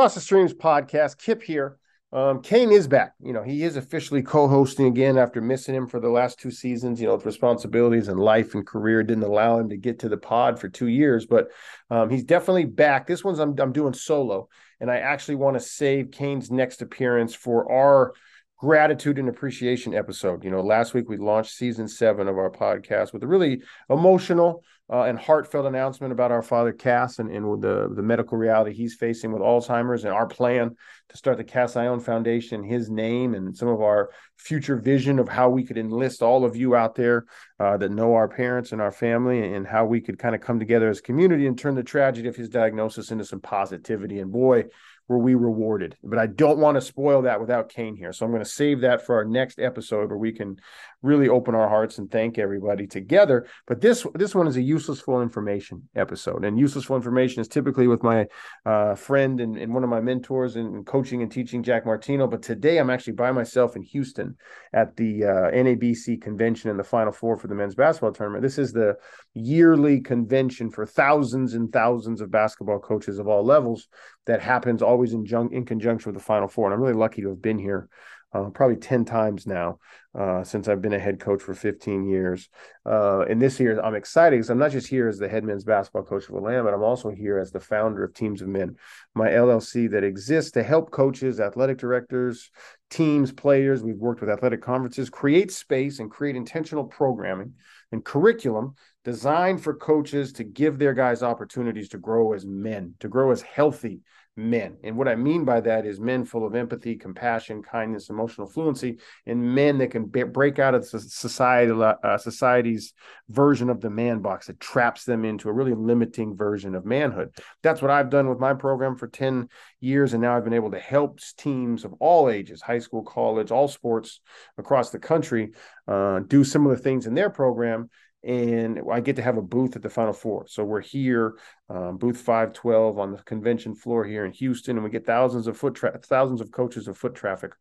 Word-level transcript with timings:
Cross 0.00 0.14
the 0.14 0.20
Streams 0.22 0.54
podcast. 0.54 1.18
Kip 1.18 1.42
here. 1.42 1.76
Um, 2.10 2.40
Kane 2.40 2.72
is 2.72 2.88
back. 2.88 3.12
You 3.20 3.34
know, 3.34 3.42
he 3.42 3.64
is 3.64 3.76
officially 3.76 4.22
co-hosting 4.22 4.86
again 4.86 5.18
after 5.18 5.42
missing 5.42 5.74
him 5.74 5.86
for 5.86 6.00
the 6.00 6.08
last 6.08 6.40
two 6.40 6.50
seasons. 6.50 7.02
You 7.02 7.08
know, 7.08 7.16
with 7.16 7.26
responsibilities 7.26 8.08
and 8.08 8.18
life 8.18 8.54
and 8.54 8.66
career 8.66 9.02
didn't 9.02 9.24
allow 9.24 9.58
him 9.58 9.68
to 9.68 9.76
get 9.76 9.98
to 9.98 10.08
the 10.08 10.16
pod 10.16 10.58
for 10.58 10.70
two 10.70 10.86
years, 10.86 11.26
but 11.26 11.48
um, 11.90 12.08
he's 12.08 12.24
definitely 12.24 12.64
back. 12.64 13.06
This 13.06 13.22
one's 13.22 13.40
I'm 13.40 13.54
I'm 13.60 13.72
doing 13.72 13.92
solo, 13.92 14.48
and 14.80 14.90
I 14.90 15.00
actually 15.00 15.34
want 15.34 15.58
to 15.58 15.60
save 15.60 16.12
Kane's 16.12 16.50
next 16.50 16.80
appearance 16.80 17.34
for 17.34 17.70
our 17.70 18.14
gratitude 18.56 19.18
and 19.18 19.28
appreciation 19.28 19.92
episode. 19.92 20.44
You 20.44 20.50
know, 20.50 20.62
last 20.62 20.94
week 20.94 21.10
we 21.10 21.18
launched 21.18 21.52
season 21.52 21.88
seven 21.88 22.26
of 22.26 22.38
our 22.38 22.50
podcast 22.50 23.12
with 23.12 23.22
a 23.22 23.26
really 23.26 23.60
emotional 23.90 24.64
uh, 24.92 25.02
and 25.02 25.18
heartfelt 25.18 25.66
announcement 25.66 26.12
about 26.12 26.32
our 26.32 26.42
father 26.42 26.72
Cass 26.72 27.20
and, 27.20 27.30
and 27.30 27.62
the, 27.62 27.92
the 27.94 28.02
medical 28.02 28.36
reality 28.36 28.72
he's 28.72 28.94
facing 28.94 29.30
with 29.30 29.40
Alzheimer's 29.40 30.04
and 30.04 30.12
our 30.12 30.26
plan 30.26 30.74
to 31.10 31.16
start 31.16 31.36
the 31.36 31.44
Cass 31.44 31.76
Ion 31.76 32.00
Foundation, 32.00 32.64
his 32.64 32.90
name, 32.90 33.34
and 33.34 33.56
some 33.56 33.68
of 33.68 33.80
our 33.80 34.10
future 34.36 34.76
vision 34.76 35.18
of 35.18 35.28
how 35.28 35.48
we 35.48 35.64
could 35.64 35.78
enlist 35.78 36.22
all 36.22 36.44
of 36.44 36.56
you 36.56 36.74
out 36.74 36.96
there 36.96 37.26
uh, 37.60 37.76
that 37.76 37.90
know 37.90 38.14
our 38.14 38.28
parents 38.28 38.72
and 38.72 38.80
our 38.80 38.90
family 38.90 39.54
and 39.54 39.66
how 39.66 39.84
we 39.84 40.00
could 40.00 40.18
kind 40.18 40.34
of 40.34 40.40
come 40.40 40.58
together 40.58 40.88
as 40.88 41.00
community 41.00 41.46
and 41.46 41.58
turn 41.58 41.74
the 41.74 41.82
tragedy 41.82 42.28
of 42.28 42.36
his 42.36 42.48
diagnosis 42.48 43.12
into 43.12 43.24
some 43.24 43.40
positivity. 43.40 44.18
And 44.18 44.32
boy, 44.32 44.64
were 45.10 45.18
we 45.18 45.34
rewarded. 45.34 45.96
But 46.04 46.20
I 46.20 46.28
don't 46.28 46.60
want 46.60 46.76
to 46.76 46.80
spoil 46.80 47.22
that 47.22 47.40
without 47.40 47.68
Kane 47.68 47.96
here. 47.96 48.12
So 48.12 48.24
I'm 48.24 48.30
going 48.30 48.44
to 48.44 48.48
save 48.48 48.82
that 48.82 49.04
for 49.04 49.16
our 49.16 49.24
next 49.24 49.58
episode 49.58 50.08
where 50.08 50.16
we 50.16 50.30
can 50.30 50.56
really 51.02 51.28
open 51.28 51.56
our 51.56 51.68
hearts 51.68 51.98
and 51.98 52.08
thank 52.08 52.38
everybody 52.38 52.86
together. 52.86 53.48
But 53.66 53.80
this 53.80 54.06
this 54.14 54.36
one 54.36 54.46
is 54.46 54.56
a 54.56 54.62
uselessful 54.62 55.20
information 55.20 55.88
episode. 55.96 56.44
And 56.44 56.56
uselessful 56.56 56.94
information 56.94 57.40
is 57.40 57.48
typically 57.48 57.88
with 57.88 58.04
my 58.04 58.26
uh, 58.64 58.94
friend 58.94 59.40
and, 59.40 59.56
and, 59.56 59.74
one 59.74 59.82
of 59.82 59.90
my 59.90 60.00
mentors 60.00 60.54
in 60.54 60.84
coaching 60.84 61.22
and 61.22 61.32
teaching, 61.32 61.64
Jack 61.64 61.86
Martino. 61.86 62.28
But 62.28 62.42
today 62.42 62.78
I'm 62.78 62.90
actually 62.90 63.14
by 63.14 63.32
myself 63.32 63.74
in 63.74 63.82
Houston 63.82 64.36
at 64.72 64.94
the 64.96 65.24
uh, 65.24 65.50
NABC 65.50 66.22
convention 66.22 66.70
in 66.70 66.76
the 66.76 66.84
final 66.84 67.12
four 67.12 67.36
for 67.36 67.48
the 67.48 67.54
men's 67.56 67.74
basketball 67.74 68.12
tournament. 68.12 68.42
This 68.42 68.58
is 68.58 68.72
the 68.72 68.94
yearly 69.34 70.00
convention 70.00 70.70
for 70.70 70.86
thousands 70.86 71.54
and 71.54 71.72
thousands 71.72 72.20
of 72.20 72.30
basketball 72.30 72.78
coaches 72.78 73.18
of 73.18 73.26
all 73.26 73.44
levels 73.44 73.88
that 74.26 74.40
happens 74.40 74.82
always 74.82 75.12
in, 75.12 75.24
jun- 75.24 75.52
in 75.52 75.64
conjunction 75.64 76.12
with 76.12 76.20
the 76.20 76.24
final 76.24 76.48
four. 76.48 76.66
And 76.66 76.74
I'm 76.74 76.80
really 76.80 76.94
lucky 76.94 77.22
to 77.22 77.28
have 77.28 77.42
been 77.42 77.58
here 77.58 77.88
uh, 78.32 78.44
probably 78.50 78.76
10 78.76 79.04
times 79.04 79.46
now 79.46 79.78
uh, 80.16 80.44
since 80.44 80.68
I've 80.68 80.82
been 80.82 80.92
a 80.92 80.98
head 80.98 81.18
coach 81.18 81.42
for 81.42 81.54
15 81.54 82.08
years. 82.08 82.48
Uh, 82.86 83.20
and 83.22 83.42
this 83.42 83.58
year, 83.58 83.80
I'm 83.80 83.94
excited 83.94 84.36
because 84.36 84.50
I'm 84.50 84.58
not 84.58 84.70
just 84.70 84.86
here 84.86 85.08
as 85.08 85.18
the 85.18 85.28
head 85.28 85.44
men's 85.44 85.64
basketball 85.64 86.04
coach 86.04 86.28
of 86.28 86.36
Atlanta, 86.36 86.62
but 86.62 86.74
I'm 86.74 86.82
also 86.82 87.10
here 87.10 87.38
as 87.38 87.50
the 87.50 87.60
founder 87.60 88.04
of 88.04 88.14
Teams 88.14 88.40
of 88.40 88.48
Men, 88.48 88.76
my 89.14 89.28
LLC 89.28 89.90
that 89.90 90.04
exists 90.04 90.52
to 90.52 90.62
help 90.62 90.90
coaches, 90.90 91.40
athletic 91.40 91.78
directors, 91.78 92.50
teams, 92.88 93.32
players. 93.32 93.82
We've 93.82 93.96
worked 93.96 94.20
with 94.20 94.30
athletic 94.30 94.62
conferences, 94.62 95.10
create 95.10 95.50
space 95.50 95.98
and 95.98 96.10
create 96.10 96.36
intentional 96.36 96.84
programming 96.84 97.54
and 97.92 98.04
curriculum 98.04 98.74
designed 99.04 99.62
for 99.62 99.74
coaches 99.74 100.32
to 100.34 100.44
give 100.44 100.78
their 100.78 100.94
guys 100.94 101.22
opportunities 101.22 101.88
to 101.90 101.98
grow 101.98 102.32
as 102.32 102.44
men, 102.44 102.94
to 103.00 103.08
grow 103.08 103.30
as 103.30 103.42
healthy 103.42 104.00
men. 104.36 104.76
And 104.84 104.96
what 104.96 105.08
I 105.08 105.16
mean 105.16 105.44
by 105.44 105.60
that 105.60 105.84
is 105.84 106.00
men 106.00 106.24
full 106.24 106.46
of 106.46 106.54
empathy, 106.54 106.96
compassion, 106.96 107.62
kindness, 107.62 108.10
emotional 108.10 108.46
fluency, 108.46 108.98
and 109.26 109.54
men 109.54 109.78
that 109.78 109.90
can 109.90 110.06
be- 110.06 110.22
break 110.22 110.58
out 110.58 110.74
of 110.74 110.86
society, 110.86 111.72
uh, 111.72 112.18
society's 112.18 112.94
version 113.28 113.70
of 113.70 113.80
the 113.80 113.90
man 113.90 114.20
box 114.20 114.46
that 114.46 114.60
traps 114.60 115.04
them 115.04 115.24
into 115.24 115.48
a 115.48 115.52
really 115.52 115.74
limiting 115.74 116.36
version 116.36 116.74
of 116.74 116.84
manhood. 116.84 117.34
That's 117.62 117.82
what 117.82 117.90
I've 117.90 118.10
done 118.10 118.28
with 118.28 118.38
my 118.38 118.54
program 118.54 118.96
for 118.96 119.08
10 119.08 119.48
years. 119.80 120.12
And 120.12 120.22
now 120.22 120.36
I've 120.36 120.44
been 120.44 120.52
able 120.52 120.70
to 120.70 120.80
help 120.80 121.20
teams 121.36 121.84
of 121.84 121.92
all 121.94 122.30
ages, 122.30 122.62
high 122.62 122.78
school, 122.78 123.02
college, 123.02 123.50
all 123.50 123.68
sports 123.68 124.20
across 124.58 124.90
the 124.90 124.98
country, 124.98 125.52
uh, 125.88 126.20
do 126.20 126.44
similar 126.44 126.76
things 126.76 127.06
in 127.06 127.14
their 127.14 127.30
program 127.30 127.90
and 128.22 128.82
I 128.92 129.00
get 129.00 129.16
to 129.16 129.22
have 129.22 129.38
a 129.38 129.42
booth 129.42 129.76
at 129.76 129.82
the 129.82 129.88
Final 129.88 130.12
Four. 130.12 130.46
So 130.46 130.62
we're 130.62 130.82
here, 130.82 131.38
um, 131.70 131.96
booth 131.96 132.18
512 132.18 132.98
on 132.98 133.12
the 133.12 133.22
convention 133.22 133.74
floor 133.74 134.04
here 134.04 134.26
in 134.26 134.32
Houston, 134.32 134.76
and 134.76 134.84
we 134.84 134.90
get 134.90 135.06
thousands 135.06 135.46
of 135.46 135.56
foot 135.56 135.74
tra- 135.74 135.98
thousands 135.98 136.42
of 136.42 136.50
coaches 136.50 136.86
of 136.86 136.98
foot 136.98 137.14
traffic 137.14 137.52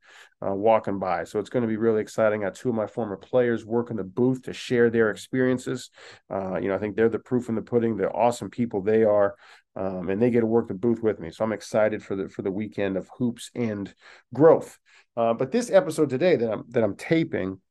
uh, 0.45 0.53
walking 0.53 0.99
by. 0.99 1.23
So 1.23 1.39
it's 1.39 1.49
going 1.49 1.61
to 1.61 1.67
be 1.67 1.77
really 1.77 2.01
exciting. 2.01 2.41
I 2.43 2.47
got 2.47 2.55
two 2.55 2.69
of 2.69 2.75
my 2.75 2.87
former 2.87 3.15
players 3.15 3.65
work 3.65 3.89
in 3.89 3.95
the 3.95 4.03
booth 4.03 4.43
to 4.43 4.53
share 4.53 4.89
their 4.89 5.09
experiences. 5.11 5.91
Uh, 6.29 6.59
you 6.59 6.67
know, 6.67 6.75
I 6.75 6.79
think 6.79 6.95
they're 6.95 7.07
the 7.07 7.19
proof 7.19 7.47
in 7.47 7.55
the 7.55 7.61
pudding. 7.61 7.95
They're 7.95 8.15
awesome 8.15 8.49
people. 8.49 8.81
They 8.81 9.03
are. 9.03 9.35
Um, 9.75 10.09
and 10.09 10.21
they 10.21 10.29
get 10.29 10.41
to 10.41 10.45
work 10.45 10.67
the 10.67 10.73
booth 10.73 11.01
with 11.01 11.19
me. 11.19 11.31
So 11.31 11.45
I'm 11.45 11.53
excited 11.53 12.03
for 12.03 12.15
the 12.17 12.27
for 12.27 12.41
the 12.41 12.51
weekend 12.51 12.97
of 12.97 13.09
hoops 13.17 13.49
and 13.55 13.93
growth. 14.33 14.77
Uh, 15.15 15.33
but 15.33 15.51
this 15.51 15.71
episode 15.71 16.09
today 16.09 16.35
that 16.35 16.51
I'm 16.51 16.65
that 16.69 16.83
I'm 16.83 16.95
taping 16.95 17.61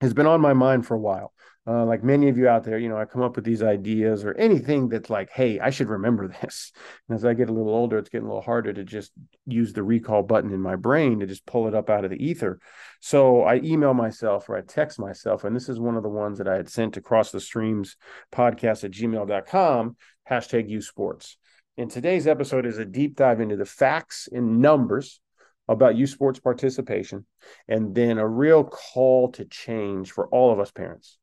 has 0.00 0.14
been 0.14 0.26
on 0.26 0.40
my 0.40 0.52
mind 0.52 0.86
for 0.86 0.94
a 0.94 1.00
while. 1.00 1.32
Uh, 1.68 1.84
like 1.84 2.02
many 2.02 2.30
of 2.30 2.38
you 2.38 2.48
out 2.48 2.64
there, 2.64 2.78
you 2.78 2.88
know, 2.88 2.96
I 2.96 3.04
come 3.04 3.20
up 3.20 3.36
with 3.36 3.44
these 3.44 3.62
ideas 3.62 4.24
or 4.24 4.32
anything 4.34 4.88
that's 4.88 5.10
like, 5.10 5.28
hey, 5.28 5.60
I 5.60 5.68
should 5.68 5.90
remember 5.90 6.26
this. 6.40 6.72
And 7.08 7.14
as 7.14 7.26
I 7.26 7.34
get 7.34 7.50
a 7.50 7.52
little 7.52 7.74
older, 7.74 7.98
it's 7.98 8.08
getting 8.08 8.26
a 8.26 8.30
little 8.30 8.42
harder 8.42 8.72
to 8.72 8.84
just 8.84 9.12
use 9.44 9.74
the 9.74 9.82
recall 9.82 10.22
button 10.22 10.50
in 10.54 10.62
my 10.62 10.76
brain 10.76 11.20
to 11.20 11.26
just 11.26 11.44
pull 11.44 11.68
it 11.68 11.74
up 11.74 11.90
out 11.90 12.06
of 12.06 12.10
the 12.10 12.24
ether. 12.24 12.58
So 13.00 13.42
I 13.42 13.56
email 13.56 13.92
myself 13.92 14.48
or 14.48 14.56
I 14.56 14.62
text 14.62 14.98
myself. 14.98 15.44
And 15.44 15.54
this 15.54 15.68
is 15.68 15.78
one 15.78 15.96
of 15.96 16.02
the 16.02 16.08
ones 16.08 16.38
that 16.38 16.48
I 16.48 16.56
had 16.56 16.70
sent 16.70 16.96
across 16.96 17.32
the 17.32 17.40
streams 17.40 17.96
podcast 18.32 18.84
at 18.84 18.92
gmail.com, 18.92 19.96
hashtag 20.30 20.70
Youth 20.70 20.84
Sports. 20.84 21.36
And 21.76 21.90
today's 21.90 22.26
episode 22.26 22.64
is 22.64 22.78
a 22.78 22.86
deep 22.86 23.14
dive 23.14 23.42
into 23.42 23.56
the 23.56 23.66
facts 23.66 24.26
and 24.32 24.62
numbers 24.62 25.20
about 25.68 25.96
youth 25.96 26.08
sports 26.08 26.40
participation 26.40 27.26
and 27.68 27.94
then 27.94 28.16
a 28.16 28.26
real 28.26 28.64
call 28.64 29.30
to 29.32 29.44
change 29.44 30.12
for 30.12 30.26
all 30.28 30.50
of 30.50 30.60
us 30.60 30.70
parents 30.70 31.18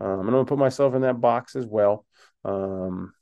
um, 0.00 0.20
I'm 0.20 0.30
going 0.30 0.44
to 0.44 0.48
put 0.48 0.58
myself 0.58 0.94
in 0.94 1.02
that 1.02 1.20
box 1.20 1.56
as 1.56 1.66
well. 1.66 2.04
Um, 2.44 3.12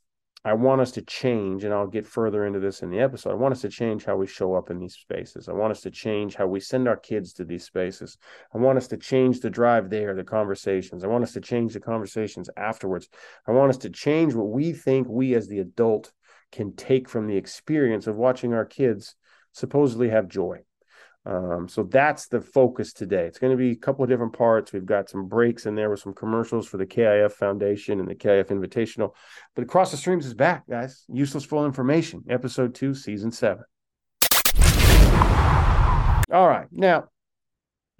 I 0.45 0.53
want 0.53 0.79
us 0.79 0.91
to 0.91 1.01
change, 1.01 1.63
and 1.65 1.73
I'll 1.73 1.87
get 1.87 2.05
further 2.05 2.45
into 2.45 2.59
this 2.59 2.81
in 2.81 2.89
the 2.89 2.99
episode. 2.99 3.31
I 3.31 3.35
want 3.35 3.51
us 3.51 3.61
to 3.61 3.69
change 3.69 4.05
how 4.05 4.15
we 4.15 4.27
show 4.27 4.53
up 4.53 4.69
in 4.69 4.79
these 4.79 4.95
spaces. 4.95 5.49
I 5.49 5.51
want 5.51 5.71
us 5.71 5.81
to 5.81 5.91
change 5.91 6.35
how 6.35 6.47
we 6.47 6.61
send 6.61 6.87
our 6.87 6.95
kids 6.95 7.33
to 7.33 7.43
these 7.43 7.65
spaces. 7.65 8.17
I 8.53 8.59
want 8.59 8.77
us 8.77 8.87
to 8.87 8.97
change 8.97 9.41
the 9.41 9.49
drive 9.49 9.89
there, 9.89 10.15
the 10.15 10.23
conversations. 10.23 11.03
I 11.03 11.07
want 11.07 11.23
us 11.23 11.33
to 11.33 11.41
change 11.41 11.73
the 11.73 11.81
conversations 11.81 12.49
afterwards. 12.55 13.09
I 13.45 13.51
want 13.51 13.71
us 13.71 13.77
to 13.79 13.89
change 13.89 14.35
what 14.35 14.49
we 14.49 14.71
think 14.71 15.07
we 15.09 15.35
as 15.35 15.47
the 15.47 15.59
adult 15.59 16.13
can 16.51 16.75
take 16.75 17.09
from 17.09 17.27
the 17.27 17.35
experience 17.35 18.07
of 18.07 18.15
watching 18.15 18.53
our 18.53 18.65
kids 18.65 19.15
supposedly 19.51 20.09
have 20.09 20.29
joy. 20.29 20.59
Um, 21.27 21.67
so 21.67 21.83
that's 21.83 22.29
the 22.29 22.39
focus 22.39 22.93
today. 22.93 23.25
It's 23.25 23.37
going 23.37 23.51
to 23.51 23.57
be 23.57 23.71
a 23.71 23.75
couple 23.75 24.01
of 24.01 24.09
different 24.09 24.31
parts. 24.31 24.71
We've 24.71 24.85
got 24.85 25.09
some 25.09 25.27
breaks 25.27 25.65
in 25.65 25.75
there 25.75 25.89
with 25.89 25.99
some 25.99 26.13
commercials 26.13 26.65
for 26.67 26.77
the 26.77 26.85
KIF 26.85 27.33
Foundation 27.33 27.99
and 27.99 28.07
the 28.07 28.15
KIF 28.15 28.47
Invitational. 28.47 29.13
But 29.53 29.63
Across 29.63 29.91
the 29.91 29.97
Streams 29.97 30.25
is 30.25 30.33
back, 30.33 30.65
guys. 30.69 31.03
Useless 31.09 31.43
full 31.43 31.65
information, 31.65 32.23
episode 32.29 32.75
two, 32.75 32.93
season 32.93 33.33
seven. 33.33 33.65
All 36.31 36.47
right. 36.47 36.67
Now, 36.71 37.09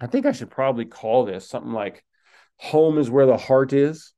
I 0.00 0.06
think 0.06 0.24
I 0.24 0.32
should 0.32 0.50
probably 0.50 0.86
call 0.86 1.26
this 1.26 1.46
something 1.46 1.72
like 1.72 2.04
home 2.56 2.96
is 2.96 3.10
where 3.10 3.26
the 3.26 3.36
heart 3.36 3.74
is. 3.74 4.14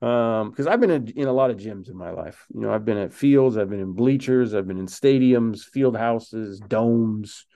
Um, 0.00 0.50
because 0.50 0.66
I've 0.66 0.80
been 0.80 0.90
in, 0.90 1.08
in, 1.08 1.26
a 1.26 1.32
lot 1.32 1.50
of 1.50 1.56
gyms 1.56 1.88
in 1.88 1.96
my 1.96 2.10
life. 2.10 2.44
You 2.54 2.60
know, 2.60 2.70
I've 2.70 2.84
been 2.84 2.98
at 2.98 3.14
fields, 3.14 3.56
I've 3.56 3.70
been 3.70 3.80
in 3.80 3.94
bleachers, 3.94 4.54
I've 4.54 4.68
been 4.68 4.78
in 4.78 4.86
stadiums, 4.86 5.60
field 5.60 5.96
houses, 5.96 6.60
domes, 6.60 7.46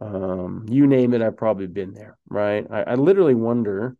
um, 0.00 0.66
you 0.68 0.86
name 0.86 1.14
it, 1.14 1.22
I've 1.22 1.36
probably 1.36 1.66
been 1.66 1.94
there, 1.94 2.18
right? 2.28 2.66
I, 2.70 2.82
I 2.82 2.94
literally 2.94 3.34
wonder 3.34 3.96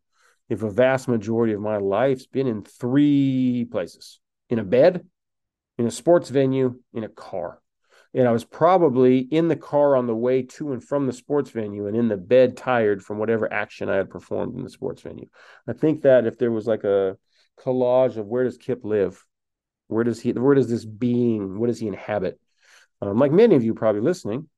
if 0.48 0.62
a 0.62 0.70
vast 0.70 1.08
majority 1.08 1.54
of 1.54 1.60
my 1.60 1.78
life's 1.78 2.26
been 2.26 2.46
in 2.46 2.62
three 2.62 3.66
places 3.70 4.20
in 4.48 4.58
a 4.58 4.64
bed, 4.64 5.06
in 5.78 5.86
a 5.86 5.90
sports 5.90 6.28
venue, 6.28 6.80
in 6.92 7.04
a 7.04 7.08
car. 7.08 7.60
And 8.14 8.26
I 8.26 8.32
was 8.32 8.44
probably 8.44 9.18
in 9.18 9.48
the 9.48 9.56
car 9.56 9.96
on 9.96 10.06
the 10.06 10.14
way 10.14 10.42
to 10.42 10.72
and 10.72 10.82
from 10.82 11.06
the 11.06 11.12
sports 11.12 11.50
venue 11.50 11.86
and 11.86 11.96
in 11.96 12.08
the 12.08 12.16
bed 12.16 12.56
tired 12.56 13.02
from 13.02 13.18
whatever 13.18 13.52
action 13.52 13.90
I 13.90 13.96
had 13.96 14.08
performed 14.08 14.56
in 14.56 14.64
the 14.64 14.70
sports 14.70 15.02
venue. 15.02 15.26
I 15.68 15.74
think 15.74 16.02
that 16.02 16.26
if 16.26 16.38
there 16.38 16.52
was 16.52 16.66
like 16.66 16.84
a 16.84 17.18
collage 17.58 18.16
of 18.16 18.26
where 18.26 18.44
does 18.44 18.56
Kip 18.56 18.84
live? 18.84 19.22
Where 19.88 20.04
does 20.04 20.20
he 20.20 20.32
where 20.32 20.54
does 20.54 20.68
this 20.68 20.84
being, 20.84 21.58
what 21.58 21.66
does 21.66 21.78
he 21.78 21.88
inhabit? 21.88 22.40
Um, 23.02 23.18
like 23.18 23.32
many 23.32 23.54
of 23.54 23.64
you 23.64 23.74
probably 23.74 24.00
listening, 24.00 24.48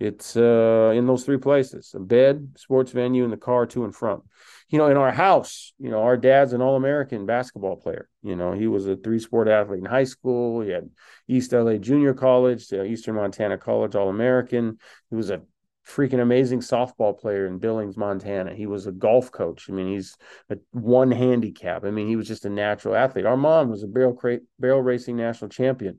it's 0.00 0.36
uh, 0.36 0.92
in 0.94 1.06
those 1.06 1.24
three 1.24 1.38
places 1.38 1.92
a 1.94 1.98
bed, 1.98 2.54
sports 2.56 2.92
venue, 2.92 3.24
and 3.24 3.32
the 3.32 3.36
car 3.36 3.66
to 3.66 3.84
and 3.84 3.94
from. 3.94 4.22
You 4.68 4.78
know, 4.78 4.88
in 4.88 4.96
our 4.96 5.10
house, 5.10 5.72
you 5.78 5.90
know, 5.90 6.02
our 6.02 6.16
dad's 6.16 6.52
an 6.52 6.62
All 6.62 6.76
American 6.76 7.26
basketball 7.26 7.76
player. 7.76 8.08
You 8.22 8.36
know, 8.36 8.52
he 8.52 8.66
was 8.66 8.86
a 8.86 8.96
three 8.96 9.18
sport 9.18 9.48
athlete 9.48 9.80
in 9.80 9.86
high 9.86 10.04
school. 10.04 10.60
He 10.60 10.70
had 10.70 10.90
East 11.26 11.52
LA 11.52 11.76
Junior 11.78 12.14
College, 12.14 12.72
Eastern 12.72 13.16
Montana 13.16 13.58
College 13.58 13.96
All 13.96 14.08
American. 14.08 14.78
He 15.10 15.16
was 15.16 15.30
a 15.30 15.42
freaking 15.88 16.20
amazing 16.20 16.60
softball 16.60 17.18
player 17.18 17.46
in 17.46 17.58
Billings, 17.58 17.96
Montana. 17.96 18.54
He 18.54 18.66
was 18.66 18.86
a 18.86 18.92
golf 18.92 19.32
coach. 19.32 19.68
I 19.68 19.72
mean, 19.72 19.88
he's 19.88 20.16
a 20.50 20.58
one 20.72 21.10
handicap. 21.10 21.84
I 21.84 21.90
mean, 21.90 22.06
he 22.06 22.16
was 22.16 22.28
just 22.28 22.44
a 22.44 22.50
natural 22.50 22.94
athlete. 22.94 23.26
Our 23.26 23.38
mom 23.38 23.70
was 23.70 23.82
a 23.82 23.88
barrel, 23.88 24.16
barrel 24.60 24.82
racing 24.82 25.16
national 25.16 25.48
champion. 25.48 25.98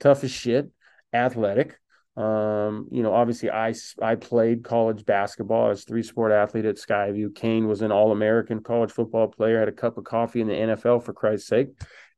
Tough 0.00 0.24
as 0.24 0.30
shit, 0.30 0.70
athletic 1.14 1.78
Um, 2.16 2.88
you 2.90 3.02
know, 3.02 3.14
obviously, 3.14 3.50
I 3.50 3.72
I 4.02 4.16
played 4.16 4.64
college 4.64 5.04
basketball. 5.04 5.70
as 5.70 5.84
three 5.84 6.02
sport 6.02 6.32
athlete 6.32 6.64
at 6.64 6.76
Skyview. 6.76 7.34
Kane 7.34 7.68
was 7.68 7.82
an 7.82 7.92
All 7.92 8.12
American 8.12 8.62
college 8.62 8.90
football 8.90 9.28
player. 9.28 9.58
Had 9.58 9.68
a 9.68 9.72
cup 9.72 9.96
of 9.96 10.04
coffee 10.04 10.40
in 10.40 10.48
the 10.48 10.54
NFL 10.54 11.04
for 11.04 11.12
Christ's 11.12 11.48
sake, 11.48 11.68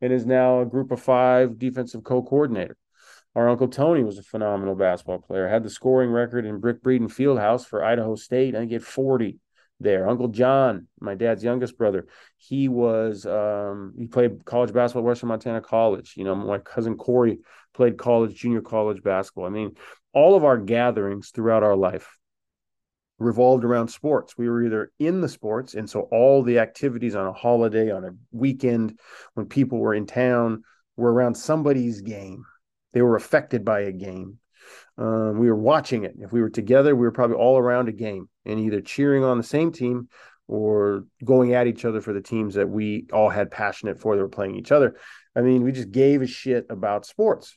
and 0.00 0.12
is 0.12 0.27
now 0.27 0.61
a 0.61 0.67
Group 0.67 0.91
of 0.91 1.00
Five 1.00 1.59
defensive 1.59 2.05
co 2.05 2.23
coordinator. 2.23 2.77
Our 3.35 3.49
uncle 3.49 3.69
Tony 3.69 4.03
was 4.05 4.19
a 4.19 4.23
phenomenal 4.23 4.75
basketball 4.75 5.19
player. 5.19 5.49
Had 5.49 5.62
the 5.62 5.71
scoring 5.71 6.11
record 6.11 6.44
in 6.44 6.61
Brick 6.61 6.83
Breeden 6.83 7.09
Fieldhouse 7.09 7.67
for 7.67 7.85
Idaho 7.85 8.15
State. 8.15 8.55
I 8.55 8.59
think 8.59 8.71
he 8.71 8.75
had 8.75 8.83
40 8.83 9.39
there. 9.82 10.08
Uncle 10.08 10.29
John, 10.29 10.87
my 11.00 11.14
dad's 11.14 11.44
youngest 11.44 11.76
brother, 11.76 12.06
he 12.37 12.69
was 12.69 13.26
um, 13.26 13.94
he 13.99 14.06
played 14.06 14.44
college 14.44 14.73
basketball 14.73 15.02
at 15.02 15.06
Western 15.06 15.29
Montana 15.29 15.61
College. 15.61 16.14
You 16.17 16.25
know, 16.25 16.34
my 16.34 16.58
cousin 16.58 16.96
Corey 16.96 17.38
played 17.75 17.96
college, 17.99 18.34
junior 18.34 18.61
college 18.61 19.02
basketball. 19.02 19.46
I 19.46 19.50
mean, 19.50 19.76
all 20.12 20.37
of 20.37 20.44
our 20.44 20.58
gatherings 20.58 21.31
throughout 21.31 21.62
our 21.62 21.76
life 21.76 22.19
revolved 23.19 23.64
around 23.64 23.88
sports. 23.88 24.37
We 24.37 24.49
were 24.49 24.64
either 24.64 24.93
in 24.99 25.20
the 25.20 25.29
sports, 25.29 25.75
and 25.75 25.88
so 25.88 26.02
all 26.11 26.43
the 26.43 26.58
activities 26.58 27.14
on 27.14 27.26
a 27.26 27.32
holiday, 27.32 27.90
on 27.90 28.05
a 28.05 28.11
weekend, 28.32 28.99
when 29.34 29.46
people 29.46 29.79
were 29.79 29.94
in 29.94 30.06
town, 30.06 30.64
were 30.96 31.12
around 31.12 31.37
somebody's 31.37 32.00
game. 32.00 32.44
They 32.93 33.02
were 33.02 33.17
affected 33.17 33.64
by 33.64 33.81
a 33.81 33.93
game. 33.93 34.38
Um, 34.99 35.38
we 35.38 35.49
were 35.49 35.56
watching 35.56 36.05
it. 36.05 36.14
If 36.19 36.32
we 36.32 36.41
were 36.41 36.50
together, 36.50 36.94
we 36.94 37.03
were 37.03 37.12
probably 37.12 37.37
all 37.37 37.59
around 37.59 37.88
a 37.88 37.93
game 37.93 38.29
and 38.44 38.61
either 38.61 38.81
cheering 38.81 39.25
on 39.25 39.38
the 39.38 39.44
same 39.44 39.73
team 39.73 40.09
or 40.49 41.05
going 41.25 41.55
at 41.55 41.67
each 41.67 41.85
other 41.85 42.00
for 42.00 42.12
the 42.12 42.20
teams 42.20 42.55
that 42.55 42.69
we 42.69 43.06
all 43.12 43.31
had 43.31 43.50
passionate 43.50 44.00
for 44.00 44.17
that 44.17 44.23
were 44.23 44.29
playing 44.29 44.56
each 44.56 44.73
other. 44.73 44.97
I 45.35 45.41
mean, 45.41 45.62
we 45.62 45.73
just 45.73 45.91
gave 45.91 46.20
a 46.20 46.26
shit 46.26 46.67
about 46.69 47.06
sports. 47.06 47.56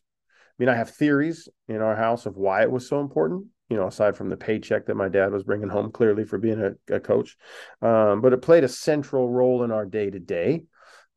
I 0.57 0.63
mean, 0.63 0.69
I 0.69 0.75
have 0.75 0.91
theories 0.91 1.49
in 1.67 1.81
our 1.81 1.95
house 1.95 2.25
of 2.25 2.37
why 2.37 2.61
it 2.61 2.71
was 2.71 2.87
so 2.87 3.01
important. 3.01 3.47
You 3.69 3.77
know, 3.77 3.87
aside 3.87 4.15
from 4.15 4.29
the 4.29 4.37
paycheck 4.37 4.85
that 4.85 4.95
my 4.95 5.09
dad 5.09 5.31
was 5.31 5.43
bringing 5.43 5.69
home, 5.69 5.91
clearly 5.91 6.23
for 6.23 6.37
being 6.37 6.61
a, 6.61 6.95
a 6.95 6.99
coach, 6.99 7.35
um, 7.81 8.21
but 8.21 8.31
it 8.31 8.43
played 8.43 8.63
a 8.63 8.69
central 8.69 9.27
role 9.27 9.63
in 9.63 9.71
our 9.71 9.85
day 9.85 10.09
to 10.09 10.19
day. 10.19 10.63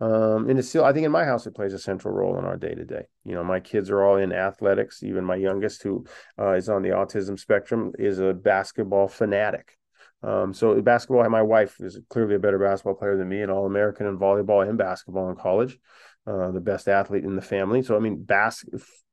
Um, 0.01 0.49
and 0.49 0.59
it's 0.59 0.69
still, 0.69 0.85
I 0.85 0.93
think 0.93 1.07
in 1.07 1.13
my 1.13 1.25
house, 1.25 1.47
it 1.47 1.57
plays 1.57 1.73
a 1.73 1.79
central 1.79 2.15
role 2.15 2.39
in 2.39 2.45
our 2.45 2.57
day 2.57 2.75
to 2.75 2.85
day. 2.85 3.07
You 3.25 3.35
know, 3.35 3.43
my 3.43 3.59
kids 3.59 3.91
are 3.91 4.05
all 4.05 4.17
in 4.17 4.33
athletics. 4.33 5.03
Even 5.03 5.25
my 5.25 5.35
youngest, 5.35 5.83
who 5.83 6.05
uh, 6.39 6.53
is 6.53 6.69
on 6.69 6.83
the 6.83 6.91
autism 6.91 7.39
spectrum, 7.39 7.93
is 7.99 8.21
a 8.21 8.33
basketball 8.33 9.09
fanatic. 9.09 9.77
Um, 10.23 10.55
so 10.55 10.81
basketball, 10.83 11.29
my 11.29 11.43
wife 11.43 11.81
is 11.81 11.99
clearly 12.11 12.37
a 12.37 12.41
better 12.41 12.59
basketball 12.59 12.95
player 12.95 13.17
than 13.17 13.29
me, 13.29 13.43
and 13.43 13.51
all 13.51 13.67
American 13.67 14.07
in 14.07 14.19
volleyball 14.19 14.69
and 14.69 14.79
basketball 14.79 15.31
in 15.31 15.37
college, 15.37 15.79
uh, 16.27 16.51
the 16.53 16.61
best 16.61 16.89
athlete 16.89 17.25
in 17.25 17.37
the 17.37 17.43
family. 17.43 17.83
So 17.83 17.97
I 17.97 18.01
mean, 18.01 18.23
bas- 18.23 18.65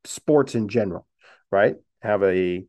sports 0.03 0.55
in 0.55 0.67
general, 0.67 1.07
right, 1.51 1.75
have 2.01 2.23
a 2.23 2.63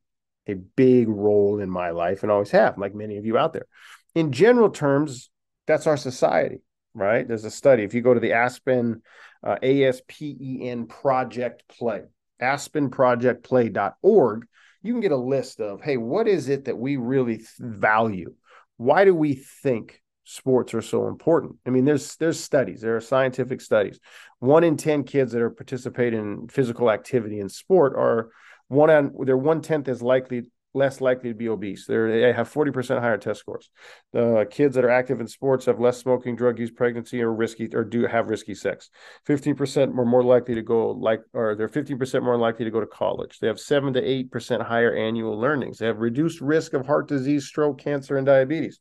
a 0.48 0.54
big 0.54 1.08
role 1.08 1.58
in 1.58 1.68
my 1.68 1.90
life 1.90 2.22
and 2.22 2.30
always 2.30 2.52
have, 2.52 2.78
like 2.78 2.94
many 2.94 3.16
of 3.16 3.26
you 3.26 3.36
out 3.36 3.52
there. 3.52 3.66
In 4.14 4.32
general 4.32 4.70
terms, 4.70 5.28
that's 5.66 5.86
our 5.86 5.96
society 5.96 6.60
right? 6.96 7.28
There's 7.28 7.44
a 7.44 7.50
study. 7.50 7.84
If 7.84 7.94
you 7.94 8.00
go 8.00 8.14
to 8.14 8.20
the 8.20 8.32
Aspen, 8.32 9.02
uh, 9.44 9.56
ASPEN 9.62 10.88
Project 10.88 11.64
Play, 11.68 12.04
aspenprojectplay.org, 12.40 14.46
you 14.82 14.92
can 14.92 15.00
get 15.00 15.12
a 15.12 15.16
list 15.16 15.60
of, 15.60 15.82
hey, 15.82 15.98
what 15.98 16.26
is 16.26 16.48
it 16.48 16.64
that 16.64 16.78
we 16.78 16.96
really 16.96 17.42
value? 17.58 18.34
Why 18.78 19.04
do 19.04 19.14
we 19.14 19.34
think 19.34 20.02
sports 20.24 20.74
are 20.74 20.82
so 20.82 21.08
important? 21.08 21.56
I 21.66 21.70
mean, 21.70 21.84
there's 21.84 22.16
there's 22.16 22.40
studies, 22.40 22.80
there 22.80 22.96
are 22.96 23.00
scientific 23.00 23.60
studies. 23.60 24.00
One 24.38 24.64
in 24.64 24.76
10 24.76 25.04
kids 25.04 25.32
that 25.32 25.42
are 25.42 25.50
participating 25.50 26.20
in 26.20 26.48
physical 26.48 26.90
activity 26.90 27.40
in 27.40 27.48
sport 27.48 27.94
are 27.94 28.30
one 28.68 28.90
on 28.90 29.12
they're 29.24 29.36
one 29.36 29.60
tenth 29.60 29.88
as 29.88 30.02
likely 30.02 30.50
less 30.76 31.00
likely 31.00 31.30
to 31.30 31.34
be 31.34 31.48
obese. 31.48 31.86
They're, 31.86 32.20
they 32.20 32.32
have 32.32 32.52
40% 32.52 33.00
higher 33.00 33.16
test 33.16 33.40
scores. 33.40 33.70
The 34.12 34.46
kids 34.50 34.74
that 34.76 34.84
are 34.84 34.90
active 34.90 35.20
in 35.20 35.26
sports 35.26 35.66
have 35.66 35.80
less 35.80 35.98
smoking, 35.98 36.36
drug 36.36 36.58
use, 36.58 36.70
pregnancy, 36.70 37.22
or 37.22 37.32
risky 37.32 37.68
or 37.74 37.84
do 37.84 38.06
have 38.06 38.28
risky 38.28 38.54
sex. 38.54 38.90
15% 39.26 39.92
more 39.92 40.06
more 40.06 40.22
likely 40.22 40.54
to 40.54 40.62
go 40.62 40.90
like 40.90 41.20
or 41.32 41.54
they're 41.56 41.68
15% 41.68 42.22
more 42.22 42.38
likely 42.38 42.64
to 42.64 42.70
go 42.70 42.80
to 42.80 42.86
college. 42.86 43.38
They 43.40 43.48
have 43.48 43.58
7 43.58 43.92
to 43.94 44.02
8% 44.02 44.64
higher 44.64 44.94
annual 44.94 45.38
learnings. 45.38 45.78
They 45.78 45.86
have 45.86 45.98
reduced 45.98 46.40
risk 46.40 46.74
of 46.74 46.86
heart 46.86 47.08
disease, 47.08 47.46
stroke, 47.46 47.78
cancer, 47.78 48.16
and 48.16 48.26
diabetes. 48.26 48.78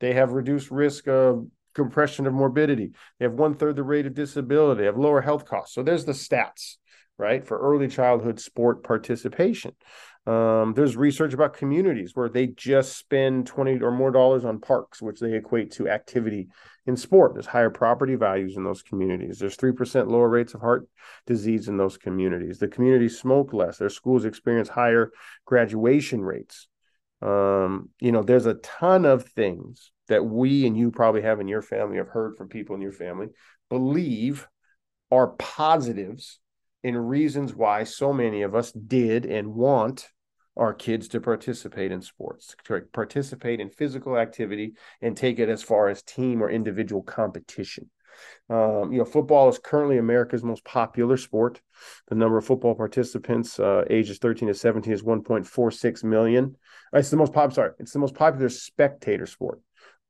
They 0.00 0.12
have 0.12 0.32
reduced 0.32 0.70
risk 0.70 1.08
of 1.08 1.46
compression 1.74 2.26
of 2.26 2.34
morbidity. 2.34 2.90
They 3.18 3.24
have 3.24 3.34
one 3.34 3.54
third 3.54 3.76
the 3.76 3.82
rate 3.82 4.06
of 4.06 4.14
disability. 4.14 4.80
They 4.80 4.86
have 4.86 4.98
lower 4.98 5.20
health 5.20 5.44
costs. 5.44 5.74
So 5.74 5.82
there's 5.82 6.04
the 6.04 6.12
stats, 6.12 6.76
right, 7.16 7.46
for 7.46 7.58
early 7.58 7.88
childhood 7.88 8.40
sport 8.40 8.82
participation. 8.82 9.72
Um, 10.28 10.74
there's 10.74 10.94
research 10.94 11.32
about 11.32 11.54
communities 11.54 12.14
where 12.14 12.28
they 12.28 12.48
just 12.48 12.98
spend 12.98 13.46
20 13.46 13.80
or 13.80 13.90
more 13.90 14.10
dollars 14.10 14.44
on 14.44 14.60
parks, 14.60 15.00
which 15.00 15.20
they 15.20 15.32
equate 15.32 15.70
to 15.72 15.88
activity 15.88 16.48
in 16.84 16.98
sport. 16.98 17.32
There's 17.32 17.46
higher 17.46 17.70
property 17.70 18.14
values 18.14 18.58
in 18.58 18.62
those 18.62 18.82
communities. 18.82 19.38
There's 19.38 19.56
3% 19.56 20.10
lower 20.10 20.28
rates 20.28 20.52
of 20.52 20.60
heart 20.60 20.86
disease 21.26 21.68
in 21.68 21.78
those 21.78 21.96
communities. 21.96 22.58
The 22.58 22.68
communities 22.68 23.18
smoke 23.18 23.54
less. 23.54 23.78
Their 23.78 23.88
schools 23.88 24.26
experience 24.26 24.68
higher 24.68 25.12
graduation 25.46 26.20
rates. 26.20 26.68
Um, 27.22 27.88
you 27.98 28.12
know, 28.12 28.22
there's 28.22 28.44
a 28.44 28.54
ton 28.54 29.06
of 29.06 29.24
things 29.28 29.92
that 30.08 30.26
we 30.26 30.66
and 30.66 30.76
you 30.76 30.90
probably 30.90 31.22
have 31.22 31.40
in 31.40 31.48
your 31.48 31.62
family, 31.62 31.96
have 31.96 32.08
heard 32.08 32.36
from 32.36 32.48
people 32.48 32.76
in 32.76 32.82
your 32.82 32.92
family, 32.92 33.28
believe 33.70 34.46
are 35.10 35.28
positives 35.28 36.38
and 36.84 37.08
reasons 37.08 37.54
why 37.54 37.84
so 37.84 38.12
many 38.12 38.42
of 38.42 38.54
us 38.54 38.72
did 38.72 39.24
and 39.24 39.54
want 39.54 40.06
our 40.58 40.74
kids 40.74 41.08
to 41.08 41.20
participate 41.20 41.92
in 41.92 42.02
sports, 42.02 42.54
to 42.64 42.80
participate 42.92 43.60
in 43.60 43.70
physical 43.70 44.18
activity, 44.18 44.74
and 45.00 45.16
take 45.16 45.38
it 45.38 45.48
as 45.48 45.62
far 45.62 45.88
as 45.88 46.02
team 46.02 46.42
or 46.42 46.50
individual 46.50 47.02
competition. 47.02 47.88
Um, 48.50 48.92
you 48.92 48.98
know, 48.98 49.04
football 49.04 49.48
is 49.48 49.58
currently 49.58 49.98
America's 49.98 50.42
most 50.42 50.64
popular 50.64 51.16
sport. 51.16 51.60
The 52.08 52.16
number 52.16 52.38
of 52.38 52.44
football 52.44 52.74
participants 52.74 53.60
uh, 53.60 53.84
ages 53.88 54.18
13 54.18 54.48
to 54.48 54.54
17 54.54 54.92
is 54.92 55.02
1.46 55.02 56.04
million. 56.04 56.56
It's 56.92 57.10
the 57.10 57.16
most 57.16 57.32
pop. 57.32 57.52
Sorry, 57.52 57.72
it's 57.78 57.92
the 57.92 57.98
most 58.00 58.14
popular 58.14 58.48
spectator 58.48 59.26
sport. 59.26 59.60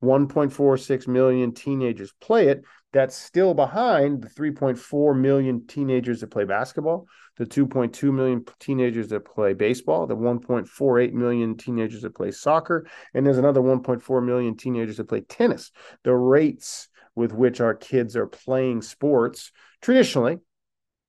1.46 0.02 1.08
million 1.08 1.52
teenagers 1.52 2.12
play 2.20 2.48
it. 2.48 2.64
That's 2.92 3.14
still 3.14 3.52
behind 3.52 4.22
the 4.22 4.28
3.4 4.28 5.18
million 5.18 5.66
teenagers 5.66 6.20
that 6.20 6.30
play 6.30 6.44
basketball, 6.44 7.06
the 7.36 7.44
2.2 7.44 8.12
million 8.12 8.44
teenagers 8.58 9.08
that 9.08 9.26
play 9.26 9.52
baseball, 9.52 10.06
the 10.06 10.16
1.48 10.16 11.12
million 11.12 11.56
teenagers 11.56 12.02
that 12.02 12.14
play 12.14 12.30
soccer, 12.30 12.86
and 13.12 13.26
there's 13.26 13.38
another 13.38 13.60
1.4 13.60 14.24
million 14.24 14.56
teenagers 14.56 14.96
that 14.96 15.08
play 15.08 15.20
tennis. 15.20 15.70
The 16.04 16.14
rates 16.14 16.88
with 17.14 17.32
which 17.32 17.60
our 17.60 17.74
kids 17.74 18.16
are 18.16 18.26
playing 18.26 18.80
sports 18.82 19.52
traditionally 19.82 20.38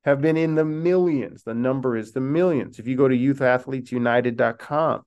have 0.03 0.21
been 0.21 0.37
in 0.37 0.55
the 0.55 0.65
millions. 0.65 1.43
The 1.43 1.53
number 1.53 1.95
is 1.95 2.11
the 2.11 2.21
millions. 2.21 2.79
If 2.79 2.87
you 2.87 2.97
go 2.97 3.07
to 3.07 3.15
youthathletesunited.com, 3.15 5.03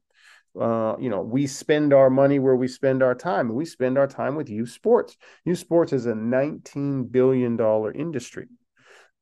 uh, 0.61 0.97
you 0.99 1.09
know, 1.09 1.23
we 1.23 1.47
spend 1.47 1.93
our 1.93 2.11
money 2.11 2.39
where 2.39 2.57
we 2.57 2.69
spend 2.69 3.03
our 3.03 3.15
time, 3.15 3.55
we 3.55 3.65
spend 3.65 3.97
our 3.97 4.07
time 4.07 4.35
with 4.35 4.51
youth 4.51 4.71
sports. 4.71 5.17
Youth 5.45 5.59
sports 5.59 5.93
is 5.93 6.07
a 6.07 6.13
$19 6.13 7.11
billion 7.11 7.59
industry. 7.95 8.49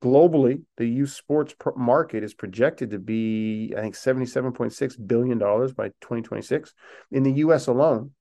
Globally, 0.03 0.63
the 0.79 0.87
youth 0.87 1.11
sports 1.11 1.55
market 1.77 2.25
is 2.25 2.33
projected 2.35 2.91
to 2.91 2.99
be, 2.99 3.75
I 3.77 3.81
think, 3.83 3.95
$77.6 3.95 5.07
billion 5.07 5.39
by 5.39 5.89
2026. 6.01 6.75
In 7.13 7.23
the 7.23 7.33
US 7.33 7.67
alone, 7.67 8.13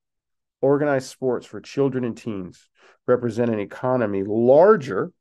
organized 0.61 1.07
sports 1.09 1.45
for 1.45 1.61
children 1.61 2.03
and 2.03 2.17
teens 2.17 2.69
represent 3.07 3.49
an 3.49 3.59
economy 3.59 4.23
larger 4.23 5.11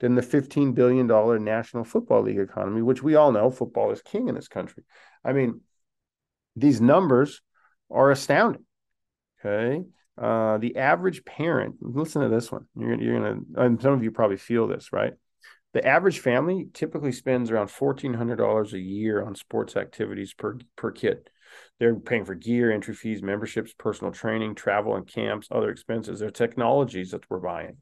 than 0.00 0.14
the 0.14 0.22
$15 0.22 0.74
billion 0.74 1.06
National 1.44 1.84
Football 1.84 2.22
League 2.22 2.38
economy, 2.38 2.80
which 2.82 3.02
we 3.02 3.16
all 3.16 3.32
know 3.32 3.50
football 3.50 3.90
is 3.90 4.02
king 4.02 4.28
in 4.28 4.34
this 4.34 4.48
country. 4.48 4.84
I 5.24 5.32
mean, 5.32 5.60
these 6.56 6.80
numbers 6.80 7.42
are 7.90 8.10
astounding. 8.10 8.64
Okay. 9.44 9.84
Uh, 10.16 10.58
the 10.58 10.76
average 10.76 11.24
parent, 11.24 11.76
listen 11.80 12.22
to 12.22 12.28
this 12.28 12.50
one. 12.50 12.66
You're, 12.76 13.00
you're 13.00 13.20
going 13.20 13.44
to, 13.54 13.62
and 13.62 13.82
some 13.82 13.92
of 13.92 14.02
you 14.04 14.10
probably 14.10 14.36
feel 14.36 14.68
this, 14.68 14.92
right? 14.92 15.12
The 15.72 15.84
average 15.84 16.20
family 16.20 16.68
typically 16.72 17.10
spends 17.10 17.50
around 17.50 17.66
$1,400 17.66 18.72
a 18.72 18.78
year 18.78 19.24
on 19.24 19.34
sports 19.34 19.76
activities 19.76 20.32
per, 20.32 20.58
per 20.76 20.92
kid. 20.92 21.28
They're 21.78 21.96
paying 21.96 22.24
for 22.24 22.36
gear, 22.36 22.70
entry 22.70 22.94
fees, 22.94 23.22
memberships, 23.22 23.74
personal 23.76 24.12
training, 24.12 24.54
travel 24.54 24.94
and 24.94 25.06
camps, 25.06 25.48
other 25.50 25.70
expenses. 25.70 26.20
There 26.20 26.28
are 26.28 26.32
technologies 26.32 27.10
that 27.10 27.28
we're 27.28 27.40
buying. 27.40 27.78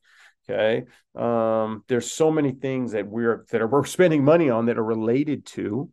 Okay. 0.49 0.85
Um, 1.15 1.85
there's 1.87 2.11
so 2.11 2.31
many 2.31 2.53
things 2.53 2.93
that 2.93 3.07
we're 3.07 3.45
that 3.51 3.63
are 3.63 3.69
we're 3.69 3.85
spending 3.85 4.25
money 4.25 4.51
on 4.51 4.67
that 4.67 4.79
are 4.79 4.85
related 4.85 5.47
to 5.47 5.91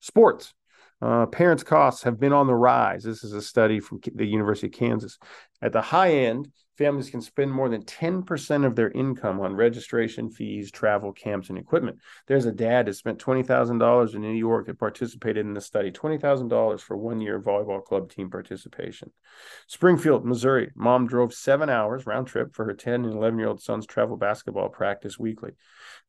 sports. 0.00 0.52
Uh, 1.00 1.26
parents' 1.26 1.62
costs 1.62 2.02
have 2.02 2.18
been 2.18 2.32
on 2.32 2.48
the 2.48 2.54
rise. 2.54 3.04
This 3.04 3.22
is 3.22 3.32
a 3.32 3.42
study 3.42 3.78
from 3.78 4.00
the 4.14 4.26
University 4.26 4.66
of 4.66 4.72
Kansas. 4.72 5.18
At 5.62 5.72
the 5.72 5.80
high 5.80 6.10
end, 6.10 6.48
families 6.76 7.10
can 7.10 7.20
spend 7.20 7.52
more 7.52 7.68
than 7.68 7.82
10% 7.82 8.64
of 8.64 8.74
their 8.74 8.90
income 8.90 9.40
on 9.40 9.54
registration 9.54 10.28
fees, 10.28 10.72
travel, 10.72 11.12
camps, 11.12 11.50
and 11.50 11.58
equipment. 11.58 11.98
There's 12.26 12.46
a 12.46 12.52
dad 12.52 12.86
that 12.86 12.94
spent 12.94 13.20
$20,000 13.20 14.14
in 14.14 14.20
New 14.20 14.32
York 14.32 14.66
that 14.66 14.78
participated 14.78 15.46
in 15.46 15.54
the 15.54 15.60
study, 15.60 15.92
$20,000 15.92 16.80
for 16.80 16.96
one 16.96 17.20
year 17.20 17.40
volleyball 17.40 17.84
club 17.84 18.10
team 18.10 18.28
participation. 18.28 19.12
Springfield, 19.68 20.24
Missouri, 20.24 20.70
mom 20.74 21.06
drove 21.06 21.32
seven 21.32 21.70
hours 21.70 22.06
round 22.06 22.26
trip 22.26 22.54
for 22.54 22.64
her 22.64 22.74
10 22.74 23.04
and 23.04 23.14
11 23.14 23.38
year 23.38 23.48
old 23.48 23.62
son's 23.62 23.86
travel 23.86 24.16
basketball 24.16 24.68
practice 24.68 25.16
weekly. 25.16 25.52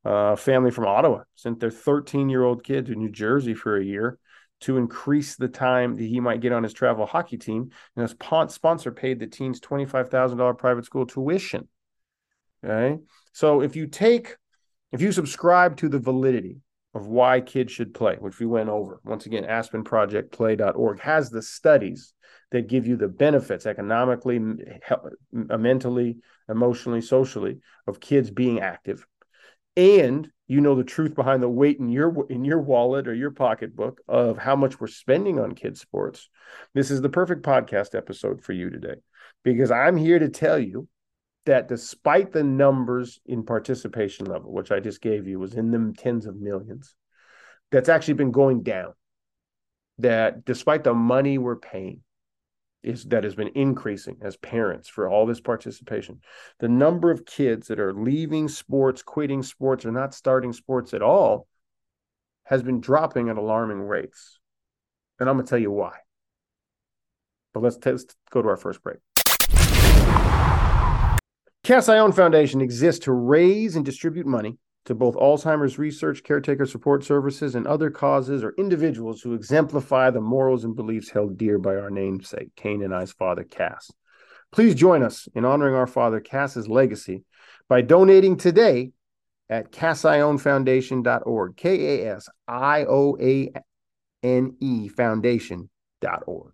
A 0.05 0.09
uh, 0.09 0.35
family 0.35 0.71
from 0.71 0.87
Ottawa 0.87 1.23
sent 1.35 1.59
their 1.59 1.71
13 1.71 2.29
year 2.29 2.43
old 2.43 2.63
kid 2.63 2.87
to 2.87 2.95
New 2.95 3.09
Jersey 3.09 3.53
for 3.53 3.77
a 3.77 3.83
year 3.83 4.17
to 4.61 4.77
increase 4.77 5.35
the 5.35 5.47
time 5.47 5.95
that 5.95 6.03
he 6.03 6.19
might 6.19 6.41
get 6.41 6.51
on 6.51 6.63
his 6.63 6.73
travel 6.73 7.05
hockey 7.05 7.37
team. 7.37 7.71
And 7.95 8.01
his 8.01 8.15
sponsor 8.53 8.91
paid 8.91 9.19
the 9.19 9.27
team's 9.27 9.59
$25,000 9.59 10.57
private 10.57 10.85
school 10.85 11.05
tuition. 11.05 11.67
Okay. 12.63 13.01
So 13.33 13.61
if 13.61 13.75
you 13.75 13.87
take, 13.87 14.35
if 14.91 15.01
you 15.01 15.11
subscribe 15.11 15.77
to 15.77 15.89
the 15.89 15.99
validity 15.99 16.57
of 16.93 17.07
why 17.07 17.39
kids 17.39 17.71
should 17.71 17.93
play, 17.93 18.15
which 18.19 18.39
we 18.39 18.45
went 18.45 18.69
over, 18.69 18.99
once 19.05 19.25
again, 19.25 19.43
aspenprojectplay.org 19.43 20.99
has 20.99 21.29
the 21.29 21.41
studies 21.41 22.13
that 22.51 22.67
give 22.67 22.87
you 22.87 22.97
the 22.97 23.07
benefits 23.07 23.65
economically, 23.65 24.41
mentally, 25.31 26.17
emotionally, 26.49 27.01
socially 27.01 27.59
of 27.87 27.99
kids 27.99 28.31
being 28.31 28.59
active 28.59 29.05
and 29.79 30.29
you 30.49 30.59
know 30.59 30.75
the 30.75 30.83
truth 30.83 31.15
behind 31.15 31.41
the 31.41 31.47
weight 31.47 31.79
in 31.79 31.87
your 31.87 32.29
in 32.29 32.43
your 32.43 32.59
wallet 32.59 33.07
or 33.07 33.13
your 33.13 33.31
pocketbook 33.31 34.01
of 34.09 34.37
how 34.37 34.57
much 34.57 34.81
we're 34.81 34.87
spending 34.87 35.39
on 35.39 35.55
kids 35.55 35.79
sports. 35.79 36.27
This 36.73 36.91
is 36.91 37.01
the 37.01 37.07
perfect 37.07 37.43
podcast 37.43 37.95
episode 37.95 38.43
for 38.43 38.51
you 38.51 38.69
today 38.69 38.95
because 39.43 39.71
i'm 39.71 39.97
here 39.97 40.19
to 40.19 40.29
tell 40.29 40.59
you 40.59 40.87
that 41.45 41.67
despite 41.67 42.31
the 42.31 42.43
numbers 42.43 43.19
in 43.25 43.43
participation 43.43 44.25
level 44.25 44.51
which 44.51 44.71
i 44.71 44.79
just 44.79 45.01
gave 45.01 45.27
you 45.27 45.39
was 45.39 45.53
in 45.53 45.71
the 45.71 45.93
tens 45.97 46.25
of 46.25 46.35
millions 46.35 46.95
that's 47.71 47.89
actually 47.89 48.15
been 48.15 48.31
going 48.31 48.63
down 48.63 48.93
that 49.99 50.45
despite 50.45 50.83
the 50.83 50.93
money 50.93 51.37
we're 51.37 51.55
paying 51.55 52.01
is 52.81 53.03
that 53.05 53.23
has 53.23 53.35
been 53.35 53.51
increasing 53.55 54.17
as 54.21 54.37
parents 54.37 54.87
for 54.87 55.09
all 55.09 55.25
this 55.25 55.41
participation. 55.41 56.21
The 56.59 56.69
number 56.69 57.11
of 57.11 57.25
kids 57.25 57.67
that 57.67 57.79
are 57.79 57.93
leaving 57.93 58.47
sports, 58.47 59.01
quitting 59.01 59.43
sports, 59.43 59.85
or 59.85 59.91
not 59.91 60.13
starting 60.13 60.53
sports 60.53 60.93
at 60.93 61.01
all 61.01 61.47
has 62.43 62.63
been 62.63 62.79
dropping 62.79 63.29
at 63.29 63.37
alarming 63.37 63.81
rates. 63.81 64.39
And 65.19 65.29
I'm 65.29 65.35
going 65.35 65.45
to 65.45 65.49
tell 65.49 65.59
you 65.59 65.71
why. 65.71 65.97
But 67.53 67.63
let's, 67.63 67.77
t- 67.77 67.91
let's 67.91 68.05
go 68.31 68.41
to 68.41 68.47
our 68.47 68.57
first 68.57 68.81
break. 68.81 68.97
Cast 71.63 71.89
Ione 71.89 72.13
Foundation 72.13 72.61
exists 72.61 73.05
to 73.05 73.11
raise 73.11 73.75
and 73.75 73.85
distribute 73.85 74.25
money 74.25 74.57
to 74.85 74.95
both 74.95 75.15
Alzheimer's 75.15 75.77
research, 75.77 76.23
caretaker 76.23 76.65
support 76.65 77.03
services, 77.03 77.55
and 77.55 77.67
other 77.67 77.89
causes 77.89 78.43
or 78.43 78.53
individuals 78.57 79.21
who 79.21 79.33
exemplify 79.33 80.09
the 80.09 80.21
morals 80.21 80.63
and 80.63 80.75
beliefs 80.75 81.09
held 81.09 81.37
dear 81.37 81.59
by 81.59 81.75
our 81.75 81.89
namesake, 81.89 82.55
Kane 82.55 82.81
and 82.81 82.95
I's 82.95 83.11
father, 83.11 83.43
Cass. 83.43 83.91
Please 84.51 84.73
join 84.73 85.03
us 85.03 85.27
in 85.35 85.45
honoring 85.45 85.75
our 85.75 85.87
father, 85.87 86.19
Cass's 86.19 86.67
legacy 86.67 87.23
by 87.67 87.81
donating 87.81 88.35
today 88.35 88.91
at 89.49 89.71
casionefoundation.org, 89.71 91.57
K 91.57 92.03
A 92.03 92.15
S 92.15 92.29
I 92.47 92.85
O 92.85 93.17
A 93.19 93.51
N 94.23 94.55
E 94.59 94.87
foundation.org. 94.87 96.53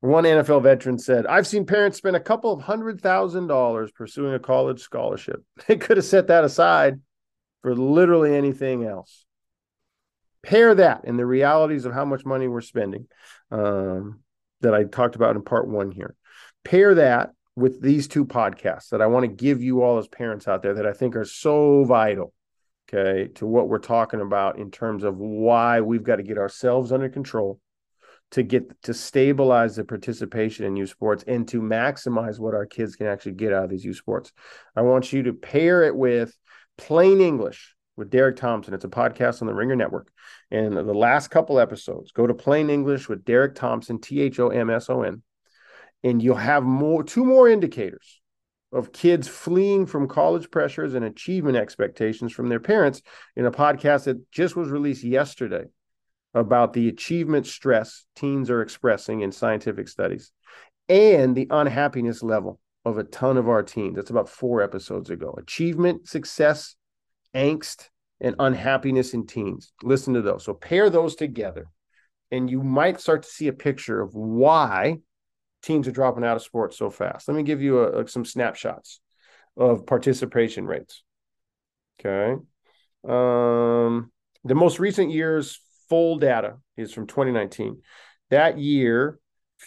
One 0.00 0.24
NFL 0.24 0.62
veteran 0.62 0.98
said, 0.98 1.26
I've 1.26 1.46
seen 1.46 1.64
parents 1.64 1.98
spend 1.98 2.16
a 2.16 2.20
couple 2.20 2.52
of 2.52 2.60
hundred 2.62 3.00
thousand 3.00 3.46
dollars 3.46 3.90
pursuing 3.90 4.34
a 4.34 4.38
college 4.38 4.80
scholarship. 4.80 5.42
They 5.66 5.76
could 5.76 5.96
have 5.96 6.06
set 6.06 6.28
that 6.28 6.44
aside 6.44 7.00
for 7.62 7.74
literally 7.74 8.36
anything 8.36 8.84
else. 8.84 9.24
Pair 10.42 10.74
that 10.76 11.04
in 11.04 11.16
the 11.16 11.26
realities 11.26 11.86
of 11.86 11.92
how 11.92 12.04
much 12.04 12.24
money 12.24 12.46
we're 12.46 12.60
spending 12.60 13.08
um, 13.50 14.20
that 14.60 14.74
I 14.74 14.84
talked 14.84 15.16
about 15.16 15.34
in 15.34 15.42
part 15.42 15.66
one 15.66 15.90
here. 15.90 16.14
Pair 16.62 16.94
that 16.96 17.30
with 17.56 17.80
these 17.80 18.06
two 18.06 18.26
podcasts 18.26 18.90
that 18.90 19.00
I 19.00 19.06
want 19.06 19.24
to 19.24 19.28
give 19.28 19.62
you 19.62 19.82
all 19.82 19.98
as 19.98 20.06
parents 20.06 20.46
out 20.46 20.62
there 20.62 20.74
that 20.74 20.86
I 20.86 20.92
think 20.92 21.16
are 21.16 21.24
so 21.24 21.84
vital, 21.84 22.32
okay, 22.88 23.32
to 23.36 23.46
what 23.46 23.68
we're 23.68 23.78
talking 23.78 24.20
about 24.20 24.58
in 24.58 24.70
terms 24.70 25.02
of 25.02 25.16
why 25.16 25.80
we've 25.80 26.04
got 26.04 26.16
to 26.16 26.22
get 26.22 26.38
ourselves 26.38 26.92
under 26.92 27.08
control 27.08 27.58
to 28.32 28.42
get 28.42 28.82
to 28.82 28.92
stabilize 28.92 29.76
the 29.76 29.84
participation 29.84 30.64
in 30.64 30.76
youth 30.76 30.90
sports 30.90 31.24
and 31.26 31.46
to 31.48 31.60
maximize 31.60 32.38
what 32.38 32.54
our 32.54 32.66
kids 32.66 32.96
can 32.96 33.06
actually 33.06 33.32
get 33.32 33.52
out 33.52 33.64
of 33.64 33.70
these 33.70 33.84
youth 33.84 33.96
sports. 33.96 34.32
I 34.74 34.82
want 34.82 35.12
you 35.12 35.22
to 35.24 35.32
pair 35.32 35.84
it 35.84 35.94
with 35.94 36.36
plain 36.76 37.20
English 37.20 37.74
with 37.96 38.10
Derek 38.10 38.36
Thompson. 38.36 38.74
It's 38.74 38.84
a 38.84 38.88
podcast 38.88 39.40
on 39.40 39.48
the 39.48 39.54
Ringer 39.54 39.76
Network. 39.76 40.10
And 40.50 40.76
the 40.76 40.82
last 40.82 41.28
couple 41.28 41.58
episodes, 41.58 42.12
go 42.12 42.26
to 42.26 42.34
plain 42.34 42.68
English 42.68 43.08
with 43.08 43.24
Derek 43.24 43.54
Thompson, 43.54 44.00
T 44.00 44.20
H 44.20 44.38
O 44.38 44.48
M 44.48 44.70
S 44.70 44.90
O 44.90 45.02
N, 45.02 45.22
and 46.02 46.22
you'll 46.22 46.36
have 46.36 46.62
more 46.62 47.02
two 47.02 47.24
more 47.24 47.48
indicators 47.48 48.20
of 48.72 48.92
kids 48.92 49.28
fleeing 49.28 49.86
from 49.86 50.08
college 50.08 50.50
pressures 50.50 50.94
and 50.94 51.04
achievement 51.04 51.56
expectations 51.56 52.32
from 52.32 52.48
their 52.48 52.60
parents 52.60 53.00
in 53.36 53.46
a 53.46 53.50
podcast 53.50 54.04
that 54.04 54.30
just 54.30 54.56
was 54.56 54.68
released 54.68 55.04
yesterday 55.04 55.64
about 56.36 56.74
the 56.74 56.88
achievement 56.88 57.46
stress 57.46 58.04
teens 58.14 58.50
are 58.50 58.60
expressing 58.60 59.22
in 59.22 59.32
scientific 59.32 59.88
studies 59.88 60.32
and 60.88 61.34
the 61.34 61.46
unhappiness 61.50 62.22
level 62.22 62.60
of 62.84 62.98
a 62.98 63.04
ton 63.04 63.38
of 63.38 63.48
our 63.48 63.62
teens. 63.62 63.96
That's 63.96 64.10
about 64.10 64.28
four 64.28 64.62
episodes 64.62 65.08
ago. 65.08 65.34
Achievement, 65.38 66.06
success, 66.06 66.76
angst, 67.34 67.88
and 68.20 68.36
unhappiness 68.38 69.14
in 69.14 69.26
teens. 69.26 69.72
Listen 69.82 70.12
to 70.14 70.22
those. 70.22 70.44
So 70.44 70.52
pair 70.52 70.90
those 70.90 71.16
together, 71.16 71.68
and 72.30 72.50
you 72.50 72.62
might 72.62 73.00
start 73.00 73.22
to 73.22 73.28
see 73.28 73.48
a 73.48 73.52
picture 73.52 74.00
of 74.00 74.14
why 74.14 74.98
teams 75.62 75.88
are 75.88 75.92
dropping 75.92 76.22
out 76.22 76.36
of 76.36 76.42
sports 76.42 76.76
so 76.76 76.90
fast. 76.90 77.28
Let 77.28 77.36
me 77.36 77.42
give 77.42 77.62
you 77.62 77.80
a, 77.80 78.02
a, 78.02 78.08
some 78.08 78.26
snapshots 78.26 79.00
of 79.56 79.86
participation 79.86 80.66
rates. 80.66 81.02
Okay. 81.98 82.40
Um, 83.08 84.12
the 84.44 84.54
most 84.54 84.78
recent 84.78 85.10
years 85.10 85.60
full 85.88 86.18
data 86.18 86.56
is 86.76 86.92
from 86.92 87.06
2019. 87.06 87.80
That 88.30 88.58
year, 88.58 89.18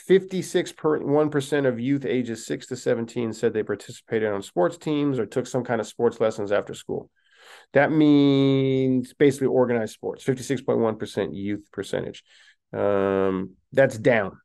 56.1% 0.09 1.65
of 1.65 1.79
youth 1.79 2.05
ages 2.05 2.45
6 2.45 2.67
to 2.67 2.75
17 2.75 3.33
said 3.33 3.53
they 3.53 3.63
participated 3.63 4.31
on 4.31 4.41
sports 4.41 4.77
teams 4.77 5.17
or 5.17 5.25
took 5.25 5.47
some 5.47 5.63
kind 5.63 5.81
of 5.81 5.87
sports 5.87 6.19
lessons 6.19 6.51
after 6.51 6.73
school. 6.73 7.09
That 7.73 7.91
means 7.91 9.13
basically 9.13 9.47
organized 9.47 9.93
sports, 9.93 10.23
56.1% 10.23 11.35
youth 11.35 11.67
percentage. 11.71 12.23
Um, 12.71 13.55
that's 13.71 13.97
down. 13.97 14.37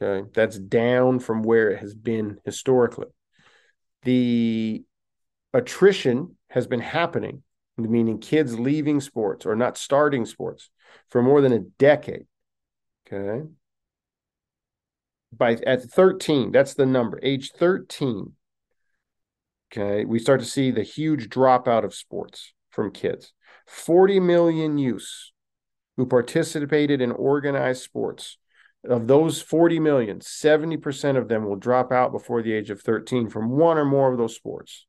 Okay. 0.00 0.28
That's 0.34 0.58
down 0.58 1.18
from 1.18 1.42
where 1.42 1.70
it 1.70 1.80
has 1.80 1.94
been 1.94 2.38
historically. 2.44 3.08
The 4.04 4.84
attrition 5.52 6.36
has 6.50 6.66
been 6.66 6.80
happening, 6.80 7.42
meaning 7.76 8.20
kids 8.20 8.58
leaving 8.58 9.00
sports 9.00 9.44
or 9.44 9.56
not 9.56 9.76
starting 9.76 10.24
sports 10.24 10.70
for 11.08 11.22
more 11.22 11.40
than 11.40 11.52
a 11.52 11.60
decade. 11.60 12.26
Okay. 13.06 13.48
By 15.32 15.52
at 15.66 15.82
13, 15.82 16.52
that's 16.52 16.74
the 16.74 16.86
number, 16.86 17.18
age 17.22 17.52
13. 17.52 18.32
Okay, 19.70 20.06
we 20.06 20.18
start 20.18 20.40
to 20.40 20.46
see 20.46 20.70
the 20.70 20.82
huge 20.82 21.28
dropout 21.28 21.84
of 21.84 21.94
sports 21.94 22.54
from 22.70 22.90
kids. 22.90 23.34
40 23.66 24.20
million 24.20 24.78
youths 24.78 25.32
who 25.98 26.06
participated 26.06 27.02
in 27.02 27.12
organized 27.12 27.82
sports. 27.82 28.38
Of 28.88 29.08
those 29.08 29.42
40 29.42 29.80
million, 29.80 30.20
70% 30.20 31.18
of 31.18 31.28
them 31.28 31.44
will 31.44 31.56
drop 31.56 31.92
out 31.92 32.12
before 32.12 32.42
the 32.42 32.52
age 32.52 32.70
of 32.70 32.80
13 32.80 33.28
from 33.28 33.50
one 33.50 33.76
or 33.76 33.84
more 33.84 34.10
of 34.10 34.16
those 34.16 34.36
sports. 34.36 34.86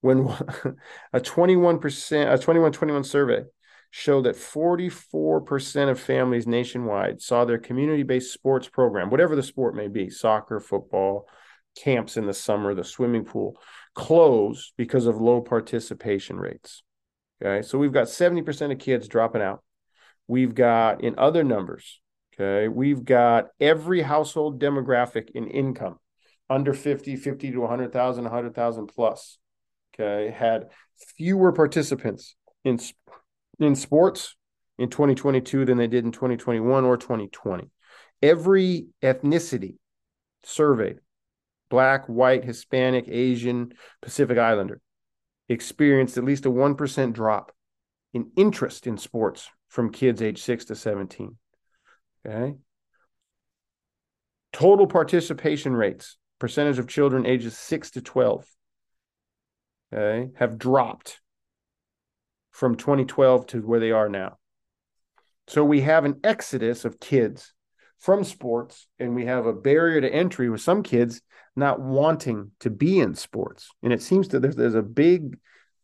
When 0.00 0.26
a 1.12 1.20
21%, 1.20 2.32
a 2.32 2.38
21 2.38 2.72
21 2.72 3.04
survey 3.04 3.44
show 3.90 4.20
that 4.22 4.36
44% 4.36 5.90
of 5.90 5.98
families 5.98 6.46
nationwide 6.46 7.22
saw 7.22 7.44
their 7.44 7.58
community 7.58 8.02
based 8.02 8.32
sports 8.32 8.68
program, 8.68 9.10
whatever 9.10 9.34
the 9.34 9.42
sport 9.42 9.74
may 9.74 9.88
be 9.88 10.10
soccer, 10.10 10.60
football, 10.60 11.28
camps 11.76 12.16
in 12.16 12.26
the 12.26 12.34
summer, 12.34 12.74
the 12.74 12.84
swimming 12.84 13.24
pool 13.24 13.58
close 13.94 14.72
because 14.76 15.06
of 15.06 15.20
low 15.20 15.40
participation 15.40 16.36
rates. 16.36 16.82
Okay. 17.40 17.66
So 17.66 17.78
we've 17.78 17.92
got 17.92 18.08
70% 18.08 18.72
of 18.72 18.78
kids 18.78 19.08
dropping 19.08 19.42
out. 19.42 19.62
We've 20.26 20.54
got 20.54 21.02
in 21.02 21.14
other 21.16 21.42
numbers, 21.42 22.00
okay, 22.34 22.68
we've 22.68 23.02
got 23.02 23.48
every 23.58 24.02
household 24.02 24.60
demographic 24.60 25.30
in 25.30 25.48
income 25.48 25.98
under 26.50 26.74
50, 26.74 27.16
50 27.16 27.52
to 27.52 27.60
100,000, 27.60 28.24
100,000 28.24 28.86
plus, 28.88 29.38
okay, 29.94 30.30
had 30.30 30.68
fewer 31.16 31.52
participants 31.52 32.36
in 32.62 32.78
in 33.58 33.74
sports 33.74 34.36
in 34.78 34.88
2022 34.88 35.64
than 35.64 35.78
they 35.78 35.86
did 35.86 36.04
in 36.04 36.12
2021 36.12 36.84
or 36.84 36.96
2020. 36.96 37.70
Every 38.22 38.86
ethnicity 39.02 39.76
surveyed 40.44 40.98
black, 41.68 42.06
white, 42.06 42.44
Hispanic, 42.44 43.06
Asian, 43.08 43.72
Pacific 44.00 44.38
Islander 44.38 44.80
experienced 45.48 46.16
at 46.16 46.24
least 46.24 46.46
a 46.46 46.50
1% 46.50 47.12
drop 47.12 47.52
in 48.14 48.30
interest 48.36 48.86
in 48.86 48.96
sports 48.96 49.48
from 49.68 49.92
kids 49.92 50.22
age 50.22 50.42
6 50.42 50.66
to 50.66 50.74
17. 50.74 51.36
Okay. 52.26 52.54
Total 54.52 54.86
participation 54.86 55.74
rates, 55.74 56.16
percentage 56.38 56.78
of 56.78 56.88
children 56.88 57.26
ages 57.26 57.56
6 57.56 57.90
to 57.92 58.00
12, 58.00 58.46
okay, 59.92 60.30
have 60.36 60.58
dropped 60.58 61.20
from 62.58 62.74
2012 62.74 63.46
to 63.46 63.60
where 63.60 63.78
they 63.78 63.92
are 63.92 64.08
now. 64.08 64.36
So 65.46 65.64
we 65.64 65.82
have 65.82 66.04
an 66.04 66.18
exodus 66.24 66.84
of 66.84 66.98
kids 66.98 67.54
from 67.98 68.24
sports, 68.24 68.88
and 68.98 69.14
we 69.14 69.26
have 69.26 69.46
a 69.46 69.52
barrier 69.52 70.00
to 70.00 70.12
entry 70.12 70.50
with 70.50 70.60
some 70.60 70.82
kids 70.82 71.22
not 71.54 71.78
wanting 71.80 72.50
to 72.58 72.68
be 72.68 72.98
in 72.98 73.14
sports. 73.14 73.70
And 73.84 73.92
it 73.92 74.02
seems 74.02 74.26
that 74.28 74.40
there's, 74.40 74.56
there's 74.56 74.74
a 74.74 74.82
big 74.82 75.38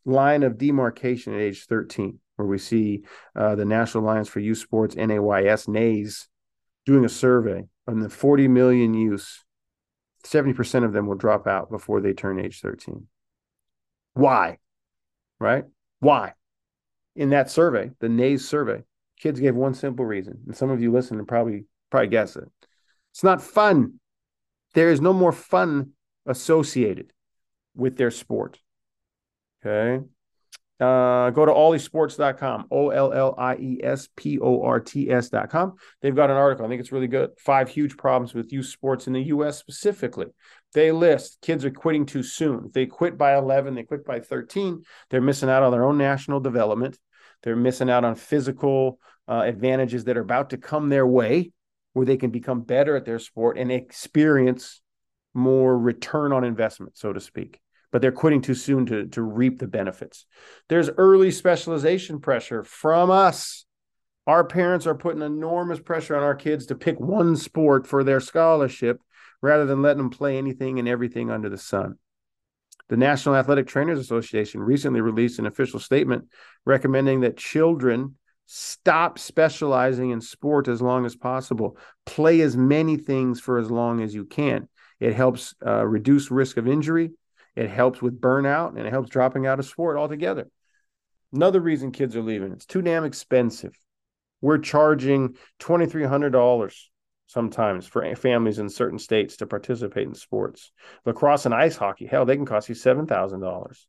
line 0.04 0.42
of 0.42 0.58
demarcation 0.58 1.32
at 1.32 1.40
age 1.40 1.64
13, 1.66 2.18
where 2.34 2.48
we 2.48 2.58
see 2.58 3.04
uh, 3.36 3.54
the 3.54 3.64
National 3.64 4.02
Alliance 4.02 4.28
for 4.28 4.40
Youth 4.40 4.58
Sports, 4.58 4.96
NAYS, 4.96 5.68
NAYS, 5.68 6.26
doing 6.86 7.04
a 7.04 7.08
survey 7.08 7.62
on 7.86 8.00
the 8.00 8.10
40 8.10 8.48
million 8.48 8.94
youths. 8.94 9.44
70% 10.24 10.84
of 10.84 10.92
them 10.92 11.06
will 11.06 11.14
drop 11.14 11.46
out 11.46 11.70
before 11.70 12.00
they 12.00 12.14
turn 12.14 12.40
age 12.40 12.60
13. 12.60 13.06
Why? 14.14 14.58
Right? 15.38 15.64
Why? 16.00 16.32
In 17.16 17.30
that 17.30 17.50
survey, 17.50 17.90
the 18.00 18.08
NAYS 18.08 18.46
survey, 18.46 18.82
kids 19.18 19.40
gave 19.40 19.54
one 19.54 19.74
simple 19.74 20.04
reason. 20.04 20.40
And 20.46 20.56
some 20.56 20.70
of 20.70 20.82
you 20.82 20.92
listen 20.92 21.18
and 21.18 21.28
probably 21.28 21.64
probably 21.90 22.08
guess 22.08 22.36
it. 22.36 22.44
It's 23.12 23.22
not 23.22 23.40
fun. 23.40 24.00
There 24.74 24.90
is 24.90 25.00
no 25.00 25.12
more 25.12 25.32
fun 25.32 25.92
associated 26.26 27.12
with 27.76 27.96
their 27.96 28.10
sport. 28.10 28.58
Okay. 29.64 30.04
Uh, 30.80 31.30
go 31.30 31.46
to 31.46 31.52
olliesports.com, 31.52 32.66
O 32.72 32.90
L 32.90 33.12
L 33.12 33.34
I 33.38 33.54
E 33.54 33.80
S 33.82 34.08
P 34.16 34.40
O 34.40 34.62
R 34.62 34.80
T 34.80 35.08
S.com. 35.08 35.74
They've 36.02 36.14
got 36.14 36.30
an 36.30 36.36
article. 36.36 36.66
I 36.66 36.68
think 36.68 36.80
it's 36.80 36.90
really 36.90 37.06
good. 37.06 37.30
Five 37.38 37.68
huge 37.68 37.96
problems 37.96 38.34
with 38.34 38.52
youth 38.52 38.66
sports 38.66 39.06
in 39.06 39.12
the 39.12 39.22
U.S. 39.22 39.56
specifically. 39.58 40.26
They 40.74 40.92
list 40.92 41.38
kids 41.40 41.64
are 41.64 41.70
quitting 41.70 42.04
too 42.04 42.22
soon. 42.22 42.70
They 42.74 42.86
quit 42.86 43.16
by 43.16 43.36
11, 43.36 43.74
they 43.74 43.84
quit 43.84 44.04
by 44.04 44.20
13, 44.20 44.82
they're 45.08 45.20
missing 45.20 45.48
out 45.48 45.62
on 45.62 45.72
their 45.72 45.84
own 45.84 45.96
national 45.96 46.40
development. 46.40 46.98
They're 47.42 47.56
missing 47.56 47.90
out 47.90 48.04
on 48.04 48.16
physical 48.16 48.98
uh, 49.28 49.42
advantages 49.44 50.04
that 50.04 50.16
are 50.16 50.22
about 50.22 50.50
to 50.50 50.56
come 50.56 50.88
their 50.88 51.06
way 51.06 51.52
where 51.92 52.06
they 52.06 52.16
can 52.16 52.30
become 52.30 52.62
better 52.62 52.96
at 52.96 53.04
their 53.04 53.18
sport 53.18 53.56
and 53.56 53.70
experience 53.70 54.82
more 55.32 55.78
return 55.78 56.32
on 56.32 56.44
investment, 56.44 56.96
so 56.96 57.12
to 57.12 57.20
speak. 57.20 57.60
But 57.92 58.02
they're 58.02 58.12
quitting 58.12 58.42
too 58.42 58.54
soon 58.54 58.86
to, 58.86 59.06
to 59.08 59.22
reap 59.22 59.58
the 59.58 59.68
benefits. 59.68 60.26
There's 60.68 60.90
early 60.90 61.30
specialization 61.30 62.20
pressure 62.20 62.64
from 62.64 63.10
us. 63.10 63.64
Our 64.26 64.42
parents 64.42 64.86
are 64.86 64.94
putting 64.94 65.22
enormous 65.22 65.78
pressure 65.78 66.16
on 66.16 66.22
our 66.22 66.34
kids 66.34 66.66
to 66.66 66.74
pick 66.74 66.98
one 66.98 67.36
sport 67.36 67.86
for 67.86 68.02
their 68.02 68.20
scholarship 68.20 69.00
rather 69.44 69.66
than 69.66 69.82
letting 69.82 69.98
them 69.98 70.10
play 70.10 70.38
anything 70.38 70.78
and 70.78 70.88
everything 70.88 71.30
under 71.30 71.48
the 71.48 71.58
sun. 71.58 71.96
The 72.88 72.96
National 72.96 73.36
Athletic 73.36 73.66
Trainers 73.66 73.98
Association 73.98 74.60
recently 74.60 75.00
released 75.00 75.38
an 75.38 75.46
official 75.46 75.80
statement 75.80 76.28
recommending 76.64 77.20
that 77.20 77.36
children 77.36 78.16
Stop 78.46 79.18
specializing 79.18 80.10
in 80.10 80.20
sport 80.20 80.68
as 80.68 80.82
long 80.82 81.06
as 81.06 81.16
possible. 81.16 81.78
Play 82.04 82.42
as 82.42 82.56
many 82.56 82.96
things 82.96 83.40
for 83.40 83.58
as 83.58 83.70
long 83.70 84.02
as 84.02 84.14
you 84.14 84.24
can. 84.24 84.68
It 85.00 85.14
helps 85.14 85.54
uh, 85.66 85.84
reduce 85.86 86.30
risk 86.30 86.56
of 86.56 86.68
injury. 86.68 87.12
It 87.56 87.70
helps 87.70 88.02
with 88.02 88.20
burnout 88.20 88.76
and 88.76 88.86
it 88.86 88.90
helps 88.90 89.08
dropping 89.08 89.46
out 89.46 89.58
of 89.58 89.66
sport 89.66 89.96
altogether. 89.96 90.48
Another 91.32 91.60
reason 91.60 91.90
kids 91.90 92.14
are 92.16 92.22
leaving, 92.22 92.52
it's 92.52 92.66
too 92.66 92.82
damn 92.82 93.04
expensive. 93.04 93.76
We're 94.40 94.58
charging 94.58 95.36
$2,300 95.60 96.88
sometimes 97.26 97.86
for 97.86 98.14
families 98.16 98.58
in 98.58 98.68
certain 98.68 98.98
states 98.98 99.36
to 99.38 99.46
participate 99.46 100.06
in 100.06 100.14
sports. 100.14 100.72
Lacrosse 101.04 101.46
and 101.46 101.54
ice 101.54 101.76
hockey, 101.76 102.06
hell, 102.06 102.24
they 102.24 102.36
can 102.36 102.46
cost 102.46 102.68
you 102.68 102.74
$7,000. 102.74 103.86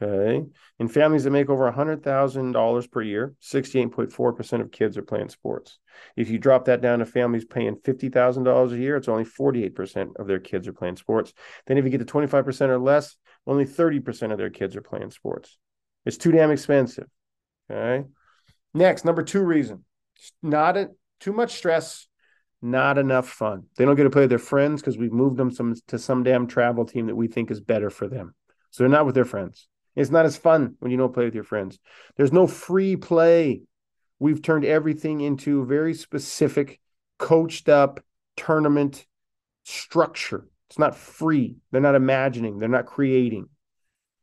Okay. 0.00 0.44
In 0.80 0.88
families 0.88 1.24
that 1.24 1.30
make 1.30 1.48
over 1.48 1.70
$100,000 1.70 2.90
per 2.90 3.02
year, 3.02 3.34
68.4% 3.40 4.60
of 4.60 4.72
kids 4.72 4.98
are 4.98 5.02
playing 5.02 5.28
sports. 5.28 5.78
If 6.16 6.28
you 6.28 6.38
drop 6.38 6.64
that 6.64 6.80
down 6.80 6.98
to 6.98 7.06
families 7.06 7.44
paying 7.44 7.76
$50,000 7.76 8.72
a 8.72 8.78
year, 8.78 8.96
it's 8.96 9.08
only 9.08 9.24
48% 9.24 10.16
of 10.16 10.26
their 10.26 10.40
kids 10.40 10.66
are 10.66 10.72
playing 10.72 10.96
sports. 10.96 11.32
Then 11.66 11.78
if 11.78 11.84
you 11.84 11.90
get 11.90 11.98
to 11.98 12.04
25% 12.04 12.68
or 12.68 12.78
less, 12.78 13.16
only 13.46 13.64
30% 13.64 14.32
of 14.32 14.38
their 14.38 14.50
kids 14.50 14.74
are 14.74 14.82
playing 14.82 15.10
sports. 15.10 15.56
It's 16.04 16.16
too 16.16 16.32
damn 16.32 16.50
expensive. 16.50 17.06
Okay. 17.70 18.04
Next, 18.74 19.04
number 19.04 19.22
two 19.22 19.42
reason 19.42 19.84
not 20.42 20.76
a, 20.76 20.90
too 21.20 21.32
much 21.32 21.54
stress, 21.54 22.06
not 22.62 22.96
enough 22.96 23.28
fun. 23.28 23.64
They 23.76 23.84
don't 23.84 23.96
get 23.96 24.04
to 24.04 24.10
play 24.10 24.22
with 24.22 24.30
their 24.30 24.38
friends 24.38 24.80
because 24.80 24.96
we've 24.96 25.12
moved 25.12 25.36
them 25.36 25.50
some, 25.50 25.74
to 25.88 25.98
some 25.98 26.22
damn 26.22 26.46
travel 26.46 26.84
team 26.84 27.08
that 27.08 27.16
we 27.16 27.26
think 27.26 27.50
is 27.50 27.60
better 27.60 27.90
for 27.90 28.08
them. 28.08 28.34
So 28.70 28.82
they're 28.82 28.88
not 28.88 29.04
with 29.06 29.14
their 29.14 29.24
friends. 29.24 29.68
It's 29.94 30.10
not 30.10 30.24
as 30.24 30.36
fun 30.36 30.76
when 30.78 30.90
you 30.90 30.96
don't 30.96 31.12
play 31.12 31.24
with 31.24 31.34
your 31.34 31.44
friends. 31.44 31.78
There's 32.16 32.32
no 32.32 32.46
free 32.46 32.96
play. 32.96 33.62
We've 34.18 34.40
turned 34.40 34.64
everything 34.64 35.20
into 35.20 35.66
very 35.66 35.94
specific, 35.94 36.80
coached 37.18 37.68
up 37.68 38.00
tournament 38.36 39.04
structure. 39.64 40.46
It's 40.70 40.78
not 40.78 40.96
free. 40.96 41.56
They're 41.70 41.80
not 41.80 41.94
imagining. 41.94 42.58
They're 42.58 42.68
not 42.68 42.86
creating. 42.86 43.48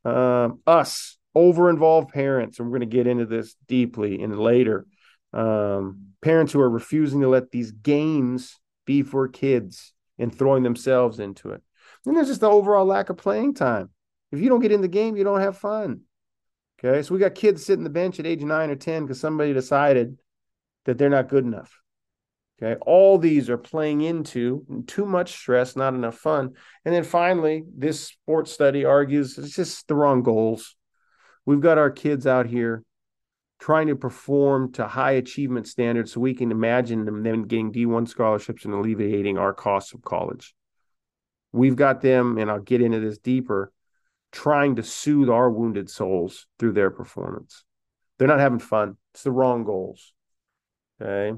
Um, 0.06 0.62
us, 0.65 1.17
over 1.36 1.69
involved 1.69 2.10
parents, 2.10 2.58
and 2.58 2.67
we're 2.67 2.80
going 2.80 2.89
to 2.89 2.95
get 2.97 3.06
into 3.06 3.25
this 3.25 3.56
deeply 3.67 4.19
in 4.19 4.36
later. 4.36 4.88
Um, 5.34 6.13
parents 6.22 6.54
who 6.54 6.62
are 6.62 6.70
refusing 6.70 7.22
to 7.22 7.30
let 7.30 7.52
these 7.52 7.72
games 7.72 8.60
be 8.86 9.04
for 9.04 9.28
kids 9.28 9.94
and 10.18 10.34
throwing 10.36 10.63
themselves 10.63 11.20
into 11.20 11.52
it. 11.52 11.62
And 12.06 12.15
there's 12.15 12.28
just 12.28 12.42
the 12.42 12.50
overall 12.50 12.86
lack 12.86 13.10
of 13.10 13.18
playing 13.18 13.54
time. 13.54 13.89
If 14.32 14.39
you 14.39 14.50
don't 14.50 14.62
get 14.62 14.72
in 14.72 14.82
the 14.82 14.88
game, 14.88 15.15
you 15.15 15.24
don't 15.24 15.42
have 15.42 15.58
fun. 15.58 16.02
Okay. 16.84 17.02
So 17.02 17.13
we 17.13 17.20
got 17.20 17.36
kids 17.36 17.65
sitting 17.65 17.84
the 17.84 17.89
bench 17.89 18.20
at 18.20 18.26
age 18.26 18.42
nine 18.42 18.70
or 18.70 18.76
10 18.76 19.04
because 19.04 19.20
somebody 19.20 19.54
decided 19.54 20.18
that 20.86 20.98
they're 20.98 21.10
not 21.10 21.30
good 21.30 21.46
enough. 21.46 21.82
Okay. 22.62 22.80
All 22.82 23.18
these 23.18 23.50
are 23.50 23.58
playing 23.58 24.02
into 24.02 24.84
too 24.88 25.06
much 25.06 25.32
stress, 25.32 25.76
not 25.76 25.94
enough 25.94 26.18
fun. 26.18 26.54
And 26.86 26.94
then 26.94 27.04
finally, 27.04 27.63
this 27.76 28.02
sports 28.08 28.52
study 28.52 28.86
argues 28.86 29.38
it's 29.38 29.56
just 29.56 29.88
the 29.88 29.96
wrong 29.96 30.24
goals. 30.24 30.76
We've 31.46 31.62
got 31.62 31.78
our 31.78 31.89
kids 31.89 32.28
out 32.28 32.48
here 32.48 32.84
trying 33.60 33.88
to 33.88 33.95
perform 33.95 34.72
to 34.72 34.88
high 34.88 35.12
achievement 35.12 35.67
standards 35.67 36.13
so 36.13 36.22
we 36.22 36.34
can 36.34 36.52
imagine 36.52 37.06
them 37.06 37.24
then 37.24 37.43
getting 37.43 37.74
D1 37.74 38.08
scholarships 38.08 38.65
and 38.65 38.74
alleviating 38.74 39.38
our 39.38 39.54
costs 39.54 39.93
of 39.93 40.02
college. 40.02 40.56
We've 41.52 41.76
got 41.76 42.02
them, 42.02 42.38
and 42.38 42.50
I'll 42.50 42.62
get 42.62 42.82
into 42.82 43.00
this 43.00 43.17
deeper, 43.17 43.72
trying 44.32 44.76
to 44.78 44.84
soothe 44.84 45.30
our 45.30 45.50
wounded 45.50 45.89
souls 45.89 46.48
through 46.58 46.74
their 46.74 46.89
performance. 46.89 47.65
They're 48.17 48.28
not 48.28 48.39
having 48.39 48.60
fun. 48.60 48.98
It's 49.13 49.24
the 49.24 49.32
wrong 49.32 49.63
goals. 49.63 50.13
Okay. 51.02 51.38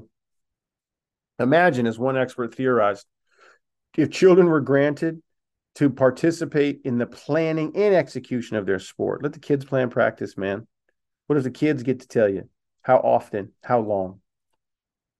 Imagine, 1.38 1.86
as 1.86 1.98
one 1.98 2.16
expert 2.16 2.54
theorized, 2.54 3.06
if 3.96 4.10
children 4.10 4.48
were 4.48 4.60
granted 4.60 5.22
to 5.76 5.90
participate 5.90 6.80
in 6.84 6.98
the 6.98 7.06
planning 7.06 7.72
and 7.74 7.94
execution 7.94 8.56
of 8.56 8.66
their 8.66 8.78
sport, 8.78 9.22
let 9.22 9.32
the 9.32 9.38
kids 9.38 9.64
plan 9.64 9.90
practice, 9.90 10.36
man. 10.36 10.66
What 11.26 11.36
if 11.36 11.44
the 11.44 11.50
kids 11.50 11.82
get 11.82 12.00
to 12.00 12.08
tell 12.08 12.28
you 12.28 12.48
how 12.82 12.98
often, 12.98 13.52
how 13.62 13.80
long? 13.80 14.20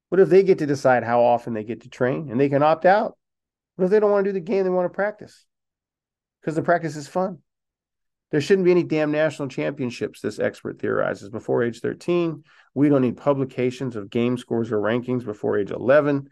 What 0.09 0.21
if 0.21 0.29
they 0.29 0.43
get 0.43 0.59
to 0.59 0.67
decide 0.67 1.05
how 1.05 1.23
often 1.23 1.55
they 1.55 1.65
get 1.65 1.83
to 1.83 1.89
train 1.89 2.29
and 2.31 2.39
they 2.39 2.49
can 2.49 2.63
opt 2.63 2.85
out? 2.85 3.17
What 3.77 3.87
if 3.87 3.91
they 3.91 4.01
don't 4.01 4.11
want 4.11 4.25
to 4.25 4.29
do 4.29 4.35
the 4.35 4.41
game, 4.41 4.65
they 4.65 4.71
want 4.71 4.85
to 4.85 4.95
practice? 4.95 5.47
Because 6.41 6.55
the 6.55 6.63
practice 6.63 6.97
is 6.97 7.09
fun. 7.09 7.39
There 8.31 8.41
shouldn't 8.41 8.65
be 8.65 8.71
any 8.71 8.83
damn 8.83 9.13
national 9.13 9.49
championships, 9.49 10.21
this 10.21 10.39
expert 10.39 10.79
theorizes, 10.79 11.29
before 11.29 11.63
age 11.63 11.81
13. 11.81 12.45
We 12.75 12.89
don't 12.89 13.03
need 13.03 13.19
publications 13.19 13.95
of 13.95 14.11
game 14.11 14.39
scores 14.39 14.73
or 14.73 14.79
rankings 14.79 15.25
before 15.25 15.59
age 15.59 15.71
11. 15.71 16.29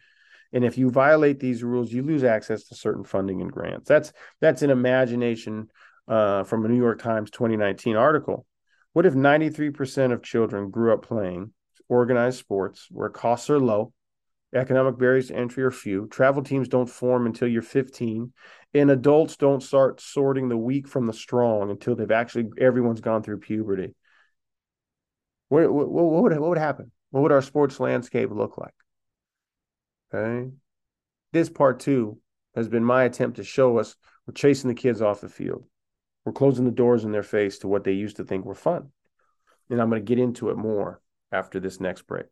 And 0.52 0.64
if 0.64 0.78
you 0.78 0.90
violate 0.90 1.40
these 1.40 1.62
rules, 1.62 1.92
you 1.92 2.02
lose 2.02 2.24
access 2.24 2.64
to 2.64 2.74
certain 2.74 3.04
funding 3.04 3.40
and 3.40 3.52
grants. 3.52 3.88
That's 3.88 4.12
that's 4.40 4.62
an 4.62 4.70
imagination 4.70 5.70
uh, 6.08 6.44
from 6.44 6.64
a 6.64 6.68
New 6.68 6.76
York 6.76 7.00
Times 7.00 7.30
2019 7.30 7.96
article. 7.96 8.46
What 8.92 9.06
if 9.06 9.14
93% 9.14 10.12
of 10.12 10.22
children 10.22 10.70
grew 10.70 10.92
up 10.92 11.02
playing 11.02 11.52
organized 11.88 12.38
sports 12.38 12.86
where 12.90 13.08
costs 13.08 13.50
are 13.50 13.58
low, 13.58 13.92
economic 14.54 14.98
barriers 14.98 15.28
to 15.28 15.36
entry 15.36 15.62
are 15.62 15.70
few, 15.70 16.06
travel 16.08 16.42
teams 16.42 16.68
don't 16.68 16.88
form 16.88 17.26
until 17.26 17.48
you're 17.48 17.62
15, 17.62 18.32
and 18.74 18.90
adults 18.90 19.36
don't 19.36 19.62
start 19.62 20.00
sorting 20.00 20.48
the 20.48 20.56
weak 20.56 20.88
from 20.88 21.06
the 21.06 21.12
strong 21.12 21.70
until 21.70 21.94
they've 21.94 22.10
actually 22.10 22.48
everyone's 22.58 23.00
gone 23.00 23.22
through 23.22 23.38
puberty. 23.38 23.94
What, 25.48 25.72
what, 25.72 25.88
what 25.88 26.22
would 26.22 26.38
what 26.38 26.48
would 26.50 26.58
happen? 26.58 26.90
What 27.10 27.22
would 27.22 27.32
our 27.32 27.42
sports 27.42 27.80
landscape 27.80 28.30
look 28.30 28.56
like? 28.58 28.74
Okay. 30.12 30.50
This 31.32 31.48
part 31.48 31.80
two 31.80 32.18
has 32.54 32.68
been 32.68 32.84
my 32.84 33.04
attempt 33.04 33.36
to 33.36 33.44
show 33.44 33.78
us 33.78 33.94
we're 34.26 34.34
chasing 34.34 34.68
the 34.68 34.74
kids 34.74 35.00
off 35.00 35.20
the 35.20 35.28
field. 35.28 35.64
We're 36.24 36.32
closing 36.32 36.64
the 36.66 36.70
doors 36.70 37.04
in 37.04 37.12
their 37.12 37.22
face 37.22 37.58
to 37.60 37.68
what 37.68 37.84
they 37.84 37.92
used 37.92 38.16
to 38.16 38.24
think 38.24 38.44
were 38.44 38.54
fun. 38.54 38.90
And 39.70 39.80
I'm 39.80 39.88
going 39.88 40.02
to 40.02 40.06
get 40.06 40.22
into 40.22 40.50
it 40.50 40.56
more 40.56 41.00
after 41.32 41.60
this 41.60 41.80
next 41.80 42.06
break. 42.06 42.26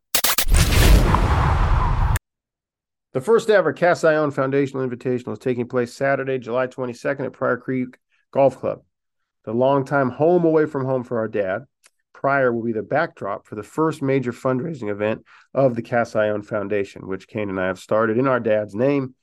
The 3.15 3.23
first 3.23 3.49
ever 3.49 3.73
Cast 3.73 4.05
Iron 4.05 4.31
Foundational 4.31 4.87
Invitational 4.87 5.33
is 5.33 5.39
taking 5.39 5.67
place 5.67 5.95
Saturday, 5.95 6.39
July 6.39 6.67
22nd 6.67 7.25
at 7.25 7.33
Pryor 7.33 7.57
Creek 7.57 7.97
Golf 8.31 8.59
Club. 8.59 8.83
The 9.45 9.55
longtime 9.55 10.11
home 10.11 10.45
away 10.45 10.67
from 10.67 10.85
home 10.85 11.05
for 11.05 11.19
our 11.19 11.29
dad. 11.29 11.65
Pryor 12.13 12.53
will 12.53 12.65
be 12.65 12.73
the 12.73 12.83
backdrop 12.83 13.47
for 13.47 13.55
the 13.55 13.63
first 13.63 14.03
major 14.03 14.33
fundraising 14.33 14.91
event 14.91 15.25
of 15.55 15.75
the 15.75 15.83
Cast 15.83 16.13
Foundation, 16.13 17.07
which 17.07 17.29
Kane 17.29 17.49
and 17.49 17.59
I 17.59 17.69
have 17.69 17.79
started 17.79 18.19
in 18.19 18.27
our 18.27 18.41
dad's 18.41 18.75
name 18.75 19.15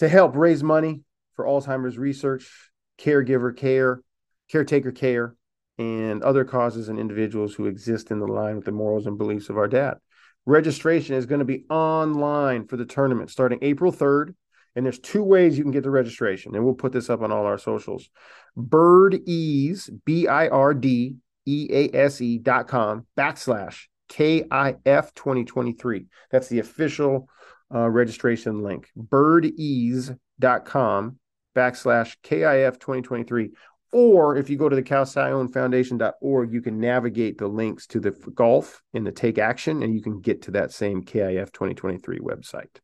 to 0.00 0.08
help 0.08 0.36
raise 0.36 0.62
money 0.62 1.00
for 1.34 1.46
Alzheimer's 1.46 1.96
research, 1.96 2.70
caregiver 2.98 3.56
care, 3.56 4.02
caretaker 4.50 4.92
care, 4.92 5.34
and 5.78 6.22
other 6.22 6.44
causes 6.44 6.88
and 6.88 6.98
individuals 6.98 7.54
who 7.54 7.66
exist 7.66 8.10
in 8.10 8.18
the 8.18 8.26
line 8.26 8.56
with 8.56 8.64
the 8.64 8.72
morals 8.72 9.06
and 9.06 9.16
beliefs 9.16 9.48
of 9.48 9.56
our 9.56 9.68
dad. 9.68 9.98
Registration 10.44 11.14
is 11.14 11.26
going 11.26 11.38
to 11.40 11.44
be 11.44 11.64
online 11.70 12.66
for 12.66 12.76
the 12.76 12.84
tournament 12.84 13.30
starting 13.30 13.58
April 13.62 13.92
3rd. 13.92 14.34
And 14.76 14.84
there's 14.84 14.98
two 14.98 15.24
ways 15.24 15.58
you 15.58 15.64
can 15.64 15.72
get 15.72 15.82
the 15.82 15.90
registration, 15.90 16.54
and 16.54 16.64
we'll 16.64 16.74
put 16.74 16.92
this 16.92 17.10
up 17.10 17.22
on 17.22 17.32
all 17.32 17.46
our 17.46 17.58
socials. 17.58 18.08
Bird 18.56 19.18
Ease, 19.26 19.90
B 20.04 20.28
I 20.28 20.46
R 20.48 20.72
D 20.72 21.16
E 21.46 21.68
A 21.72 21.96
S 21.96 22.20
E 22.20 22.38
dot 22.38 22.68
com 22.68 23.04
backslash 23.16 23.86
KIF 24.08 25.14
2023. 25.14 26.06
That's 26.30 26.48
the 26.48 26.60
official 26.60 27.28
uh, 27.74 27.88
registration 27.88 28.62
link. 28.62 28.88
Birdease.com 28.96 31.18
backslash 31.58 32.16
KIF 32.22 32.74
2023 32.74 33.50
or 33.92 34.36
if 34.36 34.50
you 34.50 34.56
go 34.56 34.68
to 34.68 34.76
the 34.76 34.82
castionefoundation.org, 34.82 36.52
you 36.52 36.60
can 36.60 36.78
navigate 36.78 37.38
the 37.38 37.46
links 37.46 37.86
to 37.88 38.00
the 38.00 38.10
golf 38.34 38.82
and 38.92 39.06
the 39.06 39.12
take 39.12 39.38
action, 39.38 39.82
and 39.82 39.94
you 39.94 40.02
can 40.02 40.20
get 40.20 40.42
to 40.42 40.50
that 40.52 40.72
same 40.72 41.02
KIF 41.02 41.52
2023 41.52 42.18
website. 42.18 42.80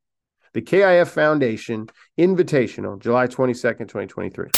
The 0.55 0.63
KIF 0.63 1.09
Foundation 1.09 1.89
Invitational, 2.19 2.99
July 2.99 3.27
22nd, 3.27 3.89
2023. 3.89 4.49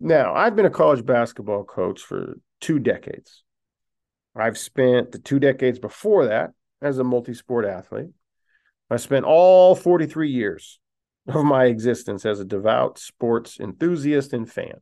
Now, 0.00 0.34
I've 0.34 0.56
been 0.56 0.66
a 0.66 0.70
college 0.70 1.06
basketball 1.06 1.64
coach 1.64 2.00
for 2.00 2.34
two 2.60 2.80
decades. 2.80 3.44
I've 4.34 4.58
spent 4.58 5.12
the 5.12 5.20
two 5.20 5.38
decades 5.38 5.78
before 5.78 6.26
that 6.26 6.50
as 6.82 6.98
a 6.98 7.04
multi 7.04 7.34
sport 7.34 7.66
athlete. 7.66 8.10
I 8.90 8.96
spent 8.96 9.24
all 9.24 9.76
43 9.76 10.30
years 10.30 10.80
of 11.28 11.44
my 11.44 11.64
existence 11.64 12.26
as 12.26 12.40
a 12.40 12.44
devout 12.44 12.98
sports 12.98 13.58
enthusiast 13.58 14.32
and 14.32 14.50
fan. 14.50 14.74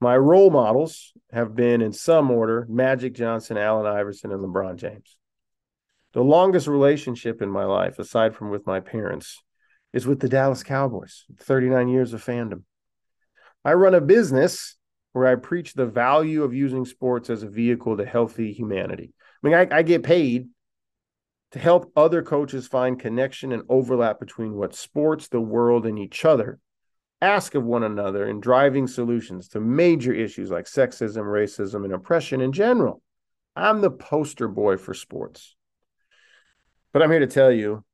My 0.00 0.16
role 0.16 0.50
models 0.50 1.12
have 1.32 1.54
been, 1.54 1.80
in 1.80 1.92
some 1.92 2.30
order, 2.30 2.66
Magic 2.68 3.14
Johnson, 3.14 3.56
Allen 3.56 3.86
Iverson, 3.86 4.32
and 4.32 4.40
LeBron 4.40 4.76
James. 4.76 5.16
The 6.12 6.22
longest 6.22 6.66
relationship 6.66 7.40
in 7.40 7.48
my 7.48 7.64
life, 7.64 7.98
aside 7.98 8.34
from 8.34 8.50
with 8.50 8.66
my 8.66 8.80
parents, 8.80 9.42
is 9.92 10.06
with 10.06 10.20
the 10.20 10.28
Dallas 10.28 10.62
Cowboys, 10.62 11.24
39 11.38 11.88
years 11.88 12.12
of 12.12 12.24
fandom. 12.24 12.62
I 13.64 13.72
run 13.74 13.94
a 13.94 14.00
business 14.00 14.76
where 15.12 15.26
I 15.26 15.36
preach 15.36 15.74
the 15.74 15.86
value 15.86 16.42
of 16.42 16.52
using 16.52 16.84
sports 16.84 17.30
as 17.30 17.42
a 17.42 17.48
vehicle 17.48 17.96
to 17.96 18.04
healthy 18.04 18.52
humanity. 18.52 19.14
I 19.42 19.46
mean, 19.46 19.54
I, 19.54 19.68
I 19.78 19.82
get 19.82 20.02
paid 20.02 20.48
to 21.54 21.60
help 21.60 21.92
other 21.94 22.20
coaches 22.20 22.66
find 22.66 22.98
connection 22.98 23.52
and 23.52 23.62
overlap 23.68 24.18
between 24.18 24.54
what 24.54 24.74
sports, 24.74 25.28
the 25.28 25.40
world, 25.40 25.86
and 25.86 26.00
each 26.00 26.24
other 26.24 26.58
ask 27.22 27.54
of 27.54 27.62
one 27.62 27.84
another 27.84 28.28
in 28.28 28.40
driving 28.40 28.88
solutions 28.88 29.46
to 29.46 29.60
major 29.60 30.12
issues 30.12 30.50
like 30.50 30.64
sexism, 30.64 31.22
racism, 31.22 31.84
and 31.84 31.94
oppression 31.94 32.40
in 32.40 32.50
general. 32.50 33.00
I'm 33.54 33.82
the 33.82 33.90
poster 33.92 34.48
boy 34.48 34.78
for 34.78 34.94
sports. 34.94 35.54
But 36.92 37.04
I'm 37.04 37.10
here 37.12 37.20
to 37.20 37.28
tell 37.28 37.52
you 37.52 37.84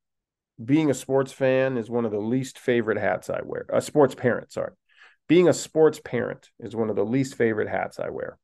being 0.64 0.90
a 0.90 0.94
sports 0.94 1.30
fan 1.30 1.76
is 1.76 1.90
one 1.90 2.06
of 2.06 2.12
the 2.12 2.18
least 2.18 2.58
favorite 2.58 2.98
hats 2.98 3.28
I 3.28 3.40
wear. 3.44 3.66
A 3.68 3.82
sports 3.82 4.14
parent, 4.14 4.50
sorry. 4.52 4.72
Being 5.28 5.48
a 5.48 5.52
sports 5.52 6.00
parent 6.02 6.48
is 6.58 6.74
one 6.74 6.88
of 6.88 6.96
the 6.96 7.04
least 7.04 7.34
favorite 7.34 7.68
hats 7.68 8.00
I 8.00 8.08
wear. 8.08 8.38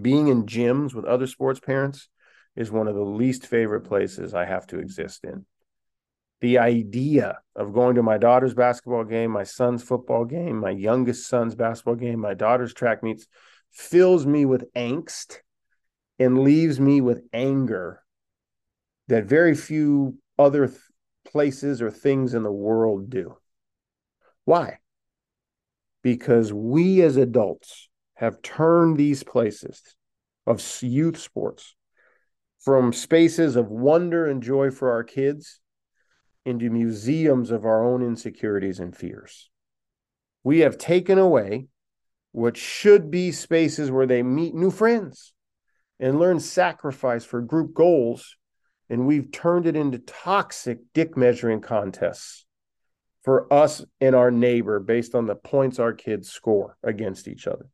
Being 0.00 0.28
in 0.28 0.46
gyms 0.46 0.94
with 0.94 1.04
other 1.04 1.26
sports 1.26 1.60
parents 1.60 2.08
is 2.56 2.70
one 2.70 2.88
of 2.88 2.94
the 2.94 3.02
least 3.02 3.46
favorite 3.46 3.82
places 3.82 4.34
I 4.34 4.44
have 4.44 4.66
to 4.68 4.78
exist 4.78 5.24
in. 5.24 5.44
The 6.40 6.58
idea 6.58 7.38
of 7.56 7.72
going 7.72 7.96
to 7.96 8.02
my 8.02 8.18
daughter's 8.18 8.54
basketball 8.54 9.04
game, 9.04 9.30
my 9.30 9.44
son's 9.44 9.82
football 9.82 10.24
game, 10.24 10.60
my 10.60 10.70
youngest 10.70 11.26
son's 11.26 11.54
basketball 11.54 11.94
game, 11.94 12.20
my 12.20 12.34
daughter's 12.34 12.74
track 12.74 13.02
meets 13.02 13.26
fills 13.72 14.26
me 14.26 14.44
with 14.44 14.72
angst 14.74 15.38
and 16.18 16.38
leaves 16.38 16.78
me 16.78 17.00
with 17.00 17.22
anger 17.32 18.02
that 19.08 19.24
very 19.24 19.54
few 19.54 20.18
other 20.38 20.68
th- 20.68 20.78
places 21.24 21.82
or 21.82 21.90
things 21.90 22.34
in 22.34 22.42
the 22.42 22.52
world 22.52 23.10
do. 23.10 23.36
Why? 24.44 24.78
Because 26.02 26.52
we 26.52 27.02
as 27.02 27.16
adults 27.16 27.88
have 28.14 28.42
turned 28.42 28.96
these 28.96 29.22
places 29.22 29.82
of 30.46 30.62
youth 30.82 31.18
sports 31.18 31.74
from 32.64 32.94
spaces 32.94 33.56
of 33.56 33.70
wonder 33.70 34.26
and 34.26 34.42
joy 34.42 34.70
for 34.70 34.90
our 34.90 35.04
kids 35.04 35.60
into 36.46 36.70
museums 36.70 37.50
of 37.50 37.66
our 37.66 37.84
own 37.84 38.02
insecurities 38.02 38.80
and 38.80 38.96
fears. 38.96 39.50
We 40.42 40.60
have 40.60 40.78
taken 40.78 41.18
away 41.18 41.68
what 42.32 42.56
should 42.56 43.10
be 43.10 43.32
spaces 43.32 43.90
where 43.90 44.06
they 44.06 44.22
meet 44.22 44.54
new 44.54 44.70
friends 44.70 45.34
and 46.00 46.18
learn 46.18 46.40
sacrifice 46.40 47.24
for 47.24 47.40
group 47.40 47.74
goals, 47.74 48.36
and 48.88 49.06
we've 49.06 49.30
turned 49.30 49.66
it 49.66 49.76
into 49.76 49.98
toxic 49.98 50.78
dick 50.94 51.16
measuring 51.16 51.60
contests 51.60 52.46
for 53.22 53.50
us 53.52 53.84
and 54.00 54.14
our 54.14 54.30
neighbor 54.30 54.80
based 54.80 55.14
on 55.14 55.26
the 55.26 55.34
points 55.34 55.78
our 55.78 55.92
kids 55.92 56.30
score 56.30 56.76
against 56.82 57.28
each 57.28 57.46
other. 57.46 57.68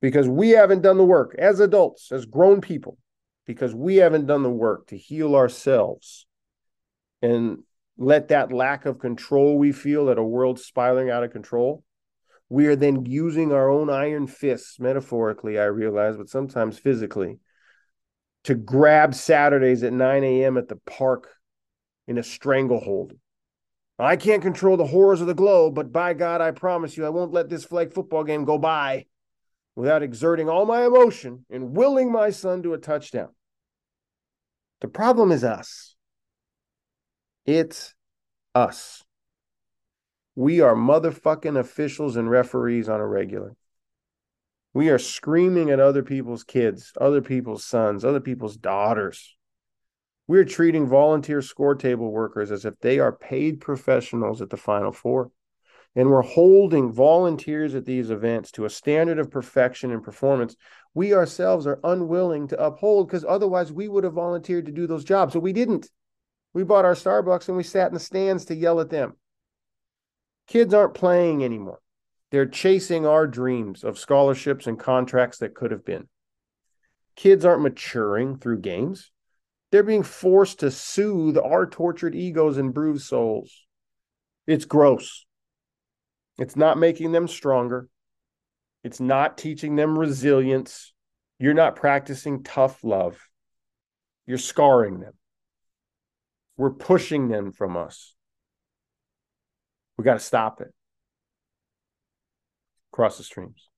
Because 0.00 0.28
we 0.28 0.50
haven't 0.50 0.82
done 0.82 0.98
the 0.98 1.04
work 1.04 1.34
as 1.38 1.60
adults, 1.60 2.12
as 2.12 2.26
grown 2.26 2.60
people, 2.60 2.98
because 3.46 3.74
we 3.74 3.96
haven't 3.96 4.26
done 4.26 4.42
the 4.42 4.50
work 4.50 4.86
to 4.88 4.96
heal 4.96 5.34
ourselves 5.34 6.26
and 7.20 7.58
let 7.98 8.28
that 8.28 8.52
lack 8.52 8.86
of 8.86 8.98
control 8.98 9.58
we 9.58 9.72
feel 9.72 10.06
that 10.06 10.18
a 10.18 10.22
world 10.22 10.58
spiraling 10.58 11.10
out 11.10 11.24
of 11.24 11.30
control 11.30 11.84
we 12.48 12.66
are 12.66 12.76
then 12.76 13.06
using 13.06 13.52
our 13.52 13.70
own 13.70 13.90
iron 13.90 14.26
fists 14.26 14.78
metaphorically 14.80 15.58
i 15.58 15.64
realize 15.64 16.16
but 16.16 16.28
sometimes 16.28 16.78
physically 16.78 17.38
to 18.44 18.54
grab 18.54 19.14
saturdays 19.14 19.82
at 19.82 19.92
9 19.92 20.24
a.m 20.24 20.56
at 20.56 20.68
the 20.68 20.76
park 20.86 21.28
in 22.08 22.18
a 22.18 22.22
stranglehold. 22.22 23.12
I 23.98 24.16
can't 24.16 24.42
control 24.42 24.76
the 24.76 24.86
horrors 24.86 25.20
of 25.20 25.28
the 25.28 25.34
globe 25.34 25.74
but 25.74 25.92
by 25.92 26.14
god 26.14 26.40
i 26.40 26.50
promise 26.50 26.96
you 26.96 27.06
i 27.06 27.10
won't 27.10 27.32
let 27.32 27.48
this 27.48 27.64
flag 27.64 27.92
football 27.92 28.24
game 28.24 28.44
go 28.44 28.58
by 28.58 29.06
without 29.74 30.02
exerting 30.02 30.48
all 30.48 30.66
my 30.66 30.84
emotion 30.84 31.44
and 31.50 31.76
willing 31.76 32.10
my 32.12 32.30
son 32.30 32.62
to 32.62 32.74
a 32.74 32.78
touchdown 32.78 33.30
the 34.82 34.88
problem 34.88 35.30
is 35.30 35.44
us. 35.44 35.94
It's 37.46 37.94
us. 38.52 39.04
We 40.34 40.60
are 40.60 40.74
motherfucking 40.74 41.56
officials 41.56 42.16
and 42.16 42.28
referees 42.28 42.88
on 42.88 42.98
a 42.98 43.06
regular. 43.06 43.54
We 44.74 44.90
are 44.90 44.98
screaming 44.98 45.70
at 45.70 45.78
other 45.78 46.02
people's 46.02 46.42
kids, 46.42 46.92
other 47.00 47.22
people's 47.22 47.64
sons, 47.64 48.04
other 48.04 48.18
people's 48.18 48.56
daughters. 48.56 49.36
We're 50.26 50.44
treating 50.44 50.88
volunteer 50.88 51.42
score 51.42 51.76
table 51.76 52.10
workers 52.10 52.50
as 52.50 52.64
if 52.64 52.76
they 52.80 52.98
are 52.98 53.12
paid 53.12 53.60
professionals 53.60 54.42
at 54.42 54.50
the 54.50 54.56
Final 54.56 54.90
Four. 54.90 55.30
And 55.94 56.10
we're 56.10 56.22
holding 56.22 56.90
volunteers 56.90 57.74
at 57.74 57.84
these 57.84 58.10
events 58.10 58.50
to 58.52 58.64
a 58.64 58.70
standard 58.70 59.18
of 59.18 59.30
perfection 59.30 59.92
and 59.92 60.02
performance 60.02 60.56
we 60.94 61.14
ourselves 61.14 61.66
are 61.66 61.80
unwilling 61.84 62.48
to 62.48 62.62
uphold 62.62 63.08
because 63.08 63.24
otherwise 63.24 63.72
we 63.72 63.88
would 63.88 64.04
have 64.04 64.12
volunteered 64.12 64.66
to 64.66 64.72
do 64.72 64.86
those 64.86 65.04
jobs. 65.04 65.32
So 65.32 65.40
we 65.40 65.52
didn't. 65.52 65.88
We 66.52 66.64
bought 66.64 66.84
our 66.84 66.94
Starbucks 66.94 67.48
and 67.48 67.56
we 67.56 67.62
sat 67.62 67.88
in 67.88 67.94
the 67.94 68.00
stands 68.00 68.46
to 68.46 68.54
yell 68.54 68.80
at 68.80 68.90
them. 68.90 69.16
Kids 70.46 70.74
aren't 70.74 70.94
playing 70.94 71.44
anymore. 71.44 71.80
They're 72.30 72.46
chasing 72.46 73.06
our 73.06 73.26
dreams 73.26 73.84
of 73.84 73.98
scholarships 73.98 74.66
and 74.66 74.78
contracts 74.78 75.38
that 75.38 75.54
could 75.54 75.70
have 75.70 75.84
been. 75.84 76.08
Kids 77.16 77.44
aren't 77.44 77.62
maturing 77.62 78.36
through 78.36 78.60
games. 78.60 79.10
They're 79.70 79.82
being 79.82 80.02
forced 80.02 80.60
to 80.60 80.70
soothe 80.70 81.38
our 81.38 81.66
tortured 81.66 82.14
egos 82.14 82.58
and 82.58 82.74
bruised 82.74 83.06
souls. 83.06 83.66
It's 84.46 84.64
gross. 84.66 85.24
It's 86.38 86.56
not 86.56 86.78
making 86.78 87.12
them 87.12 87.28
stronger. 87.28 87.88
It's 88.84 89.00
not 89.00 89.38
teaching 89.38 89.76
them 89.76 89.98
resilience. 89.98 90.92
You're 91.38 91.54
not 91.54 91.76
practicing 91.76 92.42
tough 92.42 92.82
love. 92.82 93.28
You're 94.26 94.38
scarring 94.38 95.00
them. 95.00 95.14
We're 96.56 96.70
pushing 96.70 97.28
them 97.28 97.52
from 97.52 97.76
us. 97.76 98.14
We 99.96 100.04
got 100.04 100.14
to 100.14 100.20
stop 100.20 100.60
it. 100.60 100.72
Cross 102.92 103.18
the 103.18 103.24
streams. 103.24 103.68